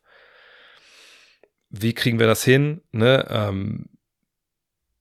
[1.70, 2.82] wie kriegen wir das hin?
[2.92, 3.26] Ne?
[3.30, 3.90] Ähm,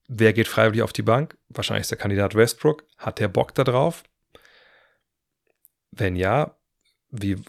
[0.09, 1.37] wer geht freiwillig auf die Bank?
[1.49, 2.85] Wahrscheinlich ist der Kandidat Westbrook.
[2.97, 4.03] Hat der Bock darauf?
[5.91, 6.57] Wenn ja,
[7.11, 7.43] wie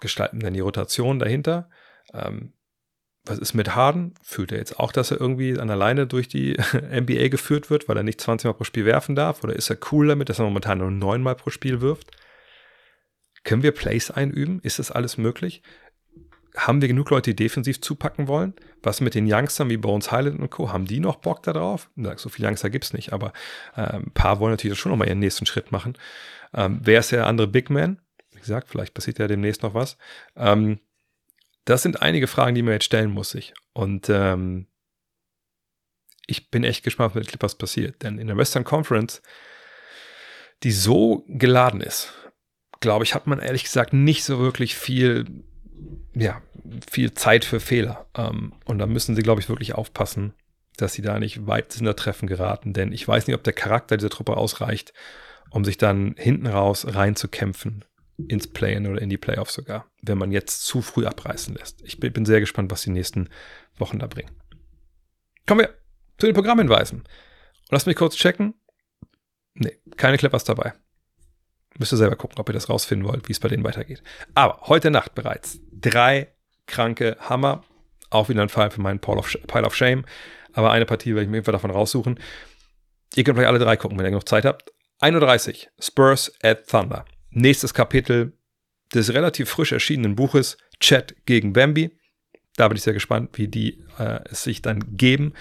[0.00, 1.70] gestalten denn die Rotation dahinter?
[2.12, 2.52] Ähm,
[3.28, 4.14] was ist mit Harden?
[4.22, 7.96] Fühlt er jetzt auch, dass er irgendwie an alleine durch die NBA geführt wird, weil
[7.96, 9.44] er nicht 20 Mal pro Spiel werfen darf?
[9.44, 12.10] Oder ist er cool damit, dass er momentan nur 9 Mal pro Spiel wirft?
[13.44, 14.60] Können wir Plays einüben?
[14.62, 15.62] Ist das alles möglich?
[16.58, 18.54] haben wir genug Leute, die defensiv zupacken wollen?
[18.82, 21.90] Was mit den Youngstern wie Bones Highland und Co., haben die noch Bock darauf?
[22.16, 23.32] So viele Youngster gibt es nicht, aber
[23.76, 25.96] äh, ein paar wollen natürlich schon nochmal ihren nächsten Schritt machen.
[26.54, 28.00] Ähm, wer ist der andere Big Man?
[28.32, 29.96] Wie gesagt, vielleicht passiert ja demnächst noch was.
[30.36, 30.80] Ähm,
[31.68, 33.52] das sind einige Fragen, die man jetzt stellen muss sich.
[33.72, 34.66] Und ähm,
[36.26, 38.02] ich bin echt gespannt, was mit Clippers passiert.
[38.02, 39.22] Denn in der Western Conference,
[40.62, 42.12] die so geladen ist,
[42.80, 45.26] glaube ich, hat man ehrlich gesagt nicht so wirklich viel
[46.14, 46.42] ja,
[46.90, 48.06] viel Zeit für Fehler.
[48.16, 50.34] Ähm, und da müssen sie, glaube ich, wirklich aufpassen,
[50.76, 52.72] dass sie da nicht weit in der Treffen geraten.
[52.72, 54.92] Denn ich weiß nicht, ob der Charakter dieser Truppe ausreicht,
[55.50, 57.84] um sich dann hinten raus reinzukämpfen
[58.26, 61.82] ins Play-In oder in die Playoffs sogar, wenn man jetzt zu früh abreißen lässt.
[61.82, 63.28] Ich bin, sehr gespannt, was die nächsten
[63.76, 64.30] Wochen da bringen.
[65.46, 65.74] Kommen wir
[66.18, 67.00] zu den Programmhinweisen.
[67.00, 67.06] Und
[67.70, 68.54] lasst mich kurz checken.
[69.54, 70.72] Nee, keine Clippers dabei.
[71.78, 74.02] Müsst ihr selber gucken, ob ihr das rausfinden wollt, wie es bei denen weitergeht.
[74.34, 76.32] Aber heute Nacht bereits drei
[76.66, 77.62] kranke Hammer.
[78.10, 80.04] Auch wieder ein Fall für meinen Pile of, Pile of Shame.
[80.54, 82.18] Aber eine Partie werde ich mir davon raussuchen.
[83.14, 84.72] Ihr könnt vielleicht alle drei gucken, wenn ihr genug Zeit habt.
[85.00, 87.04] 31, Spurs at Thunder.
[87.30, 88.32] Nächstes Kapitel
[88.94, 91.90] des relativ frisch erschienenen Buches Chat gegen Bambi.
[92.56, 95.34] Da bin ich sehr gespannt, wie die äh, es sich dann geben.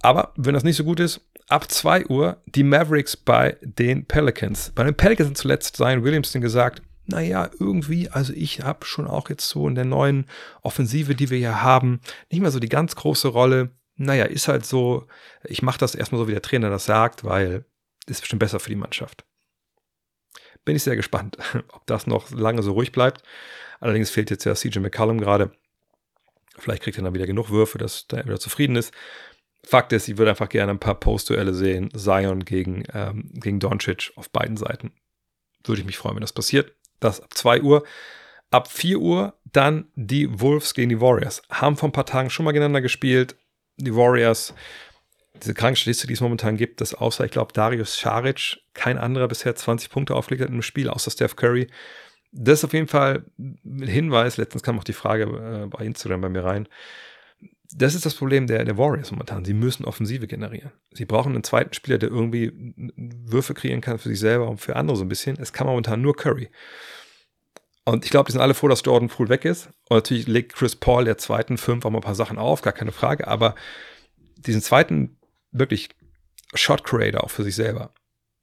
[0.00, 4.72] Aber wenn das nicht so gut ist, ab 2 Uhr die Mavericks bei den Pelicans.
[4.74, 9.28] Bei den Pelicans hat zuletzt Zion Williamson gesagt, naja, irgendwie, also ich habe schon auch
[9.28, 10.26] jetzt so in der neuen
[10.62, 12.00] Offensive, die wir hier haben,
[12.30, 13.70] nicht mehr so die ganz große Rolle.
[13.96, 15.06] Naja, ist halt so,
[15.44, 17.66] ich mache das erstmal so, wie der Trainer das sagt, weil
[18.06, 19.24] ist bestimmt besser für die Mannschaft.
[20.64, 21.36] Bin ich sehr gespannt,
[21.72, 23.22] ob das noch lange so ruhig bleibt.
[23.80, 25.52] Allerdings fehlt jetzt ja CJ McCallum gerade.
[26.58, 28.92] Vielleicht kriegt er dann wieder genug Würfe, dass er wieder zufrieden ist.
[29.64, 31.90] Fakt ist, ich würde einfach gerne ein paar Post-Duelle sehen.
[31.94, 34.92] Zion gegen, ähm, gegen Doncic auf beiden Seiten.
[35.64, 36.72] Würde ich mich freuen, wenn das passiert.
[37.00, 37.84] Das ab 2 Uhr.
[38.50, 41.42] Ab 4 Uhr dann die Wolves gegen die Warriors.
[41.50, 43.36] Haben vor ein paar Tagen schon mal gegeneinander gespielt.
[43.78, 44.54] Die Warriors,
[45.42, 49.54] diese Krankenstatistik, die es momentan gibt, dass außer, ich glaube, Darius Scharic kein anderer bisher
[49.54, 51.68] 20 Punkte aufgelegt hat im Spiel, außer Steph Curry.
[52.32, 54.36] Das ist auf jeden Fall ein Hinweis.
[54.36, 56.68] Letztens kam auch die Frage äh, bei Instagram bei mir rein
[57.76, 59.44] das ist das Problem der, der Warriors momentan.
[59.44, 60.72] Sie müssen Offensive generieren.
[60.92, 62.52] Sie brauchen einen zweiten Spieler, der irgendwie
[62.96, 65.36] Würfe kreieren kann für sich selber und für andere so ein bisschen.
[65.40, 66.50] Es kann momentan nur Curry.
[67.84, 69.66] Und ich glaube, die sind alle froh, dass Jordan Poole weg ist.
[69.88, 72.72] Und natürlich legt Chris Paul der zweiten Fünf auch mal ein paar Sachen auf, gar
[72.72, 73.26] keine Frage.
[73.26, 73.56] Aber
[74.36, 75.18] diesen zweiten
[75.54, 75.88] wirklich
[76.54, 77.92] Shot Creator auch für sich selber.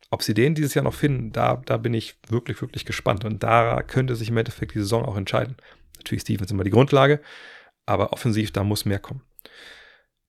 [0.09, 3.23] Ob sie den dieses Jahr noch finden, da, da bin ich wirklich, wirklich gespannt.
[3.23, 5.55] Und da könnte sich im Endeffekt die Saison auch entscheiden.
[5.97, 7.21] Natürlich Stevens immer die Grundlage,
[7.85, 9.21] aber offensiv, da muss mehr kommen.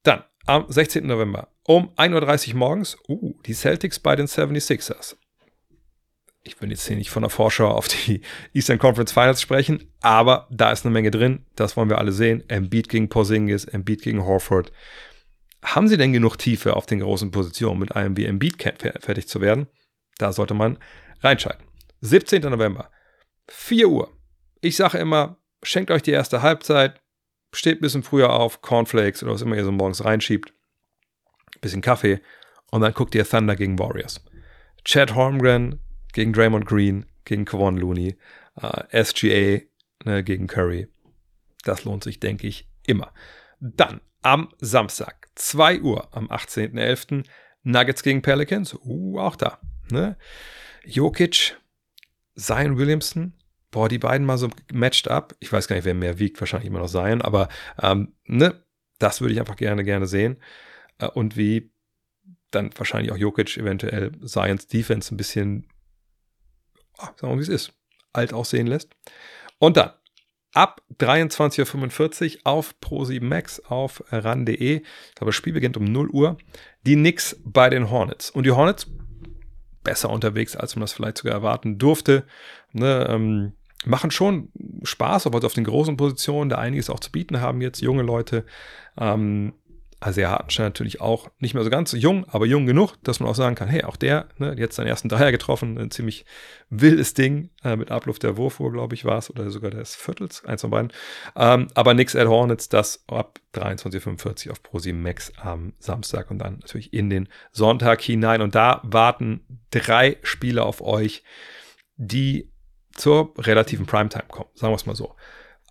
[0.02, 1.06] Dann am 16.
[1.06, 5.16] November um 1.30 Uhr morgens, uh, die Celtics bei den 76ers
[6.44, 8.20] ich will jetzt hier nicht von der Vorschau auf die
[8.54, 11.44] Eastern Conference Finals sprechen, aber da ist eine Menge drin.
[11.56, 12.42] Das wollen wir alle sehen.
[12.48, 14.72] Embiid gegen Porzingis, Embiid gegen Horford.
[15.62, 18.60] Haben sie denn genug Tiefe auf den großen Positionen, mit einem wie Embiid
[19.00, 19.68] fertig zu werden?
[20.18, 20.78] Da sollte man
[21.20, 21.66] reinschalten.
[22.00, 22.42] 17.
[22.42, 22.90] November,
[23.48, 24.12] 4 Uhr.
[24.60, 27.00] Ich sage immer, schenkt euch die erste Halbzeit,
[27.54, 30.52] steht ein bisschen früher auf, Cornflakes oder was immer ihr so morgens reinschiebt,
[31.60, 32.20] bisschen Kaffee
[32.70, 34.24] und dann guckt ihr Thunder gegen Warriors.
[34.84, 35.78] Chad Holmgren
[36.12, 38.16] gegen Draymond Green, gegen Kevon Looney,
[38.60, 39.64] äh, SGA
[40.04, 40.88] ne, gegen Curry.
[41.64, 43.12] Das lohnt sich, denke ich, immer.
[43.60, 47.24] Dann am Samstag, 2 Uhr am 18.11.
[47.62, 48.74] Nuggets gegen Pelicans.
[48.84, 49.58] Uh, auch da.
[49.90, 50.16] Ne?
[50.84, 51.56] Jokic,
[52.36, 53.34] Zion Williamson.
[53.70, 55.34] Boah, die beiden mal so matched up.
[55.40, 56.40] Ich weiß gar nicht, wer mehr wiegt.
[56.40, 57.22] Wahrscheinlich immer noch Zion.
[57.22, 57.48] Aber
[57.80, 58.62] ähm, ne,
[58.98, 60.42] das würde ich einfach gerne, gerne sehen.
[60.98, 61.72] Äh, und wie
[62.50, 65.68] dann wahrscheinlich auch Jokic eventuell Zions Defense ein bisschen
[67.02, 67.72] Ah, sagen wir mal, wie es ist,
[68.12, 68.94] alt aussehen lässt.
[69.58, 69.90] Und dann
[70.52, 74.76] ab 23.45 Uhr auf Pro7 Max auf ran.de.
[74.76, 76.36] Ich glaube, das Spiel beginnt um 0 Uhr.
[76.84, 78.30] Die Knicks bei den Hornets.
[78.30, 78.86] Und die Hornets
[79.84, 82.24] besser unterwegs, als man das vielleicht sogar erwarten durfte.
[82.72, 83.52] Ne, ähm,
[83.84, 84.50] machen schon
[84.82, 88.02] Spaß, obwohl sie auf den großen Positionen da einiges auch zu bieten haben jetzt, junge
[88.02, 88.44] Leute.
[88.96, 89.54] Ähm,
[90.04, 93.54] Hartenstein natürlich auch nicht mehr so ganz jung, aber jung genug, dass man auch sagen
[93.54, 96.24] kann, hey, auch der, ne, jetzt seinen ersten Dreier getroffen, ein ziemlich
[96.70, 100.44] wildes Ding, äh, mit Abluft der Wurfuhr, glaube ich, war es, oder sogar des Viertels,
[100.44, 100.92] eins von beiden.
[101.36, 106.58] Ähm, aber nix at Hornets, das ab 23.45 auf ProSieben Max am Samstag und dann
[106.60, 108.42] natürlich in den Sonntag hinein.
[108.42, 111.22] Und da warten drei Spiele auf euch,
[111.96, 112.50] die
[112.94, 115.14] zur relativen Primetime kommen, sagen wir es mal so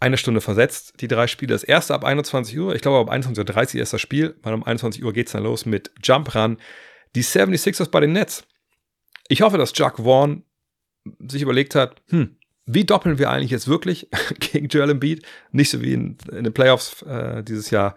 [0.01, 1.53] eine Stunde versetzt, die drei Spiele.
[1.53, 4.63] Das erste ab 21 Uhr, ich glaube ab 21.30 Uhr ist das Spiel, weil um
[4.63, 6.57] 21 Uhr geht es dann los mit Jump Run.
[7.15, 8.43] Die 76ers bei den Nets.
[9.27, 10.43] Ich hoffe, dass Chuck Vaughn
[11.19, 15.25] sich überlegt hat, hm, wie doppeln wir eigentlich jetzt wirklich gegen Joel Embiid?
[15.51, 17.95] Nicht so wie in, in den Playoffs äh, dieses Jahr.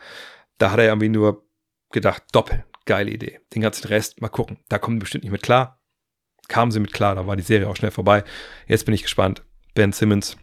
[0.59, 1.47] Da hat er irgendwie nur
[1.91, 3.41] gedacht, doppeln, geile Idee.
[3.55, 4.59] Den ganzen Rest, mal gucken.
[4.69, 5.81] Da kommen wir bestimmt nicht mit klar.
[6.49, 8.25] Kamen sie mit klar, da war die Serie auch schnell vorbei.
[8.67, 9.43] Jetzt bin ich gespannt.
[9.75, 10.37] Ben Simmons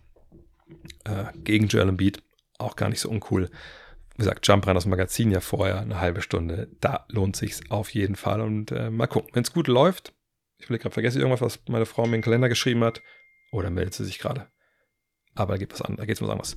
[1.06, 2.24] äh, gegen Joel Embiid.
[2.58, 3.50] Auch gar nicht so uncool.
[4.16, 6.70] Wie gesagt, Jump Run das Magazin ja vorher, eine halbe Stunde.
[6.80, 8.42] Da lohnt sich's auf jeden Fall.
[8.42, 10.14] Und äh, mal gucken, wenn es gut läuft.
[10.58, 13.02] Ich will gerade vergesse irgendwas, was meine Frau mir in den Kalender geschrieben hat.
[13.52, 14.48] Oder meldet sie sich gerade.
[15.34, 16.56] Aber da geht was an, da geht's was anderes.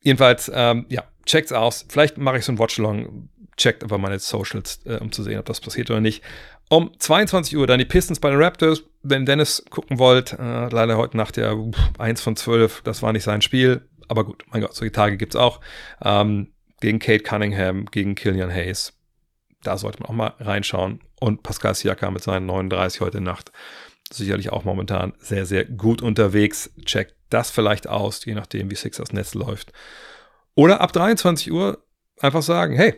[0.00, 1.86] Jedenfalls, ähm, ja, checkt's aus.
[1.88, 3.28] Vielleicht mache ich so ein Watchalong.
[3.56, 6.22] Checkt aber meine Socials, äh, um zu sehen, ob das passiert oder nicht.
[6.68, 8.82] Um 22 Uhr dann die Pistons bei den Raptors.
[9.06, 11.54] Wenn Dennis gucken wollt, äh, leider heute Nacht ja
[11.98, 13.86] 1 von 12, das war nicht sein Spiel.
[14.08, 15.60] Aber gut, mein Gott, solche Tage gibt es auch.
[16.02, 18.94] Ähm, gegen Kate Cunningham, gegen Killian Hayes.
[19.62, 21.00] Da sollte man auch mal reinschauen.
[21.20, 23.52] Und Pascal Siakam mit seinen 39 heute Nacht.
[24.10, 26.70] Sicherlich auch momentan sehr, sehr gut unterwegs.
[26.86, 29.72] Checkt das vielleicht aus, je nachdem, wie Sixers Netz läuft.
[30.54, 31.84] Oder ab 23 Uhr
[32.20, 32.94] einfach sagen, hey,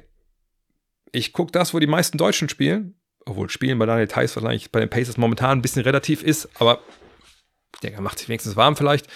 [1.11, 2.94] ich gucke das, wo die meisten Deutschen spielen
[3.27, 6.81] obwohl Spielen bei Daniel Theiss wahrscheinlich bei den Pacers momentan ein bisschen relativ ist, aber
[7.74, 9.07] ich denke, er macht sich wenigstens warm vielleicht.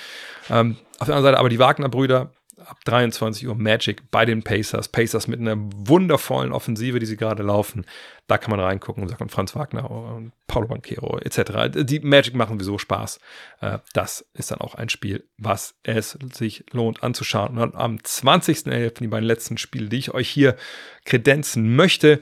[0.50, 2.32] Ähm, auf der anderen Seite aber die Wagner-Brüder
[2.66, 4.88] ab 23 Uhr Magic bei den Pacers.
[4.88, 7.86] Pacers mit einer wundervollen Offensive, die sie gerade laufen.
[8.26, 11.70] Da kann man reingucken und sagt Franz Wagner und Paulo Banquero etc.
[11.84, 13.18] Die Magic machen sowieso Spaß.
[13.60, 17.50] Äh, das ist dann auch ein Spiel, was es sich lohnt anzuschauen.
[17.50, 19.00] Und dann am 20.11.
[19.00, 20.56] die beiden letzten Spiele, die ich euch hier
[21.04, 22.20] kredenzen möchte.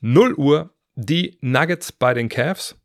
[0.00, 2.76] 0 Uhr die Nuggets bei den Cavs.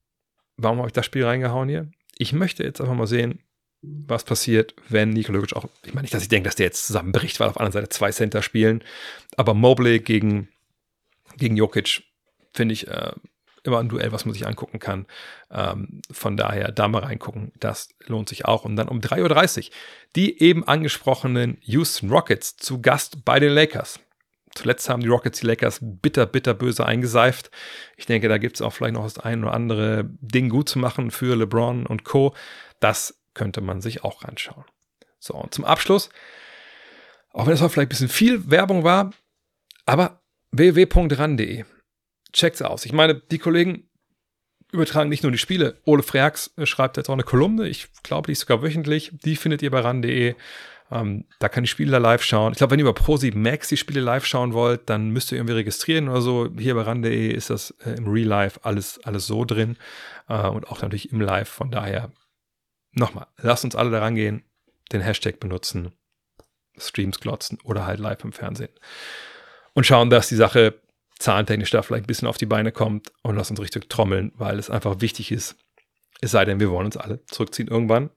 [0.57, 1.89] Warum habe ich das Spiel reingehauen hier?
[2.18, 3.39] Ich möchte jetzt einfach mal sehen,
[3.82, 7.39] was passiert, wenn Nikola auch, ich meine nicht, dass ich denke, dass der jetzt zusammenbricht,
[7.39, 8.84] weil auf der anderen Seite zwei Center spielen,
[9.38, 10.49] aber Mobley gegen,
[11.38, 12.03] gegen Jokic
[12.53, 13.14] finde ich äh,
[13.64, 15.05] immer ein Duell, was man sich angucken kann.
[15.51, 18.66] Ähm, von daher da mal reingucken, das lohnt sich auch.
[18.66, 19.76] Und dann um 3.30 Uhr
[20.16, 23.99] die eben angesprochenen Houston Rockets zu Gast bei den Lakers.
[24.56, 27.52] Zuletzt haben die Rockets die Lakers bitter, bitter böse eingeseift.
[27.97, 30.80] Ich denke, da gibt es auch vielleicht noch das ein oder andere Ding gut zu
[30.80, 32.34] machen für LeBron und Co.
[32.80, 34.66] Das könnte man sich auch anschauen.
[35.20, 36.10] So, und zum Abschluss
[37.32, 39.12] Auch wenn es vielleicht ein bisschen viel Werbung war,
[39.86, 40.22] aber
[40.52, 41.66] www.ran.de.
[42.34, 42.86] Checkt's aus.
[42.86, 43.89] Ich meine, die Kollegen
[44.72, 45.80] übertragen nicht nur die Spiele.
[45.86, 49.12] Ole Freaks schreibt jetzt auch eine Kolumne, ich glaube, die ist sogar wöchentlich.
[49.24, 50.36] Die findet ihr bei ran.de.
[50.92, 52.54] Ähm, da kann die Spiele live schauen.
[52.54, 55.38] Ich glaube, wenn ihr über Pro7 Max die Spiele live schauen wollt, dann müsst ihr
[55.38, 56.50] irgendwie registrieren oder so.
[56.58, 59.78] Hier bei ran.de ist das äh, im Real Life alles, alles so drin
[60.28, 61.50] äh, und auch natürlich im Live.
[61.50, 62.12] Von daher,
[62.92, 64.44] nochmal, lasst uns alle daran gehen,
[64.92, 65.92] den Hashtag benutzen,
[66.78, 68.72] Streams glotzen oder halt live im Fernsehen
[69.74, 70.82] und schauen, dass die Sache
[71.20, 74.58] zahlentechnisch da vielleicht ein bisschen auf die Beine kommt und lasst uns richtig trommeln, weil
[74.58, 75.58] es einfach wichtig ist.
[76.22, 78.10] Es sei denn, wir wollen uns alle zurückziehen irgendwann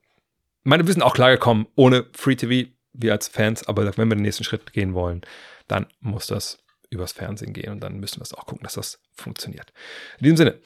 [0.65, 4.17] meine, wir sind auch klar gekommen, ohne Free TV, wir als Fans, aber wenn wir
[4.17, 5.23] den nächsten Schritt gehen wollen,
[5.69, 6.59] dann muss das
[6.91, 9.73] übers Fernsehen gehen und dann müssen wir es auch gucken, dass das funktioniert.
[10.19, 10.61] In diesem Sinne,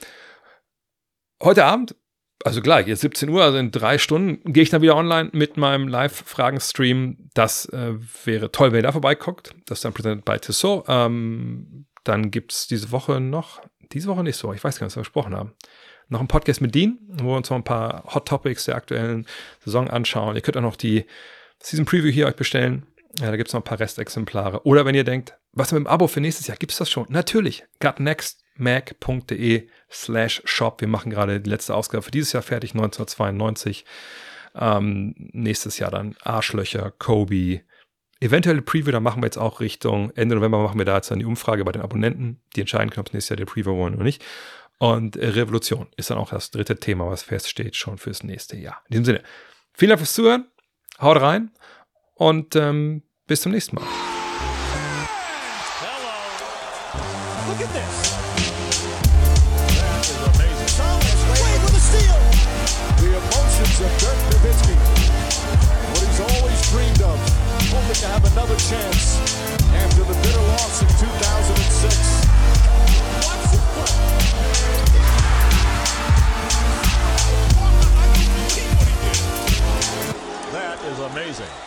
[1.41, 1.95] heute Abend,
[2.45, 5.57] also gleich, jetzt 17 Uhr, also in drei Stunden, gehe ich dann wieder online mit
[5.57, 7.31] meinem Live-Fragen-Stream.
[7.35, 7.95] Das äh,
[8.25, 9.55] wäre toll, wenn ihr da vorbeiguckt.
[9.67, 10.85] Das ist dann präsentiert bei Tissot.
[10.89, 13.61] Ähm, dann gibt es diese Woche noch,
[13.93, 15.55] diese Woche nicht so, ich weiß gar nicht, was wir besprochen haben
[16.09, 19.27] noch einen Podcast mit Dean, wo wir uns noch ein paar Hot Topics der aktuellen
[19.65, 20.37] Saison anschauen.
[20.37, 21.05] Ihr könnt auch noch die
[21.61, 22.87] Season Preview hier euch bestellen.
[23.19, 24.65] Ja, da gibt es noch ein paar Restexemplare.
[24.67, 27.07] Oder wenn ihr denkt, was mit dem Abo für nächstes Jahr, gibt es das schon?
[27.09, 27.65] Natürlich.
[27.81, 30.81] gutnextmac.de slash shop.
[30.81, 33.87] Wir machen gerade die letzte Ausgabe für dieses Jahr fertig, 1992.
[34.55, 37.63] Ähm, nächstes Jahr dann Arschlöcher, Kobe.
[38.21, 41.19] Eventuelle Preview, da machen wir jetzt auch Richtung Ende November machen wir da jetzt dann
[41.19, 43.95] die Umfrage bei den Abonnenten, die entscheiden können, ob es nächstes Jahr der Preview wollen
[43.95, 44.25] oder nicht.
[44.79, 48.83] Und Revolution ist dann auch das dritte Thema, was feststeht schon fürs nächste Jahr.
[48.89, 49.23] In diesem Sinne,
[49.73, 50.47] vielen Dank fürs Zuhören,
[51.01, 51.51] haut rein
[52.15, 53.87] und ähm, bis zum nächsten Mal.
[68.69, 69.26] chance.
[80.87, 81.66] is amazing.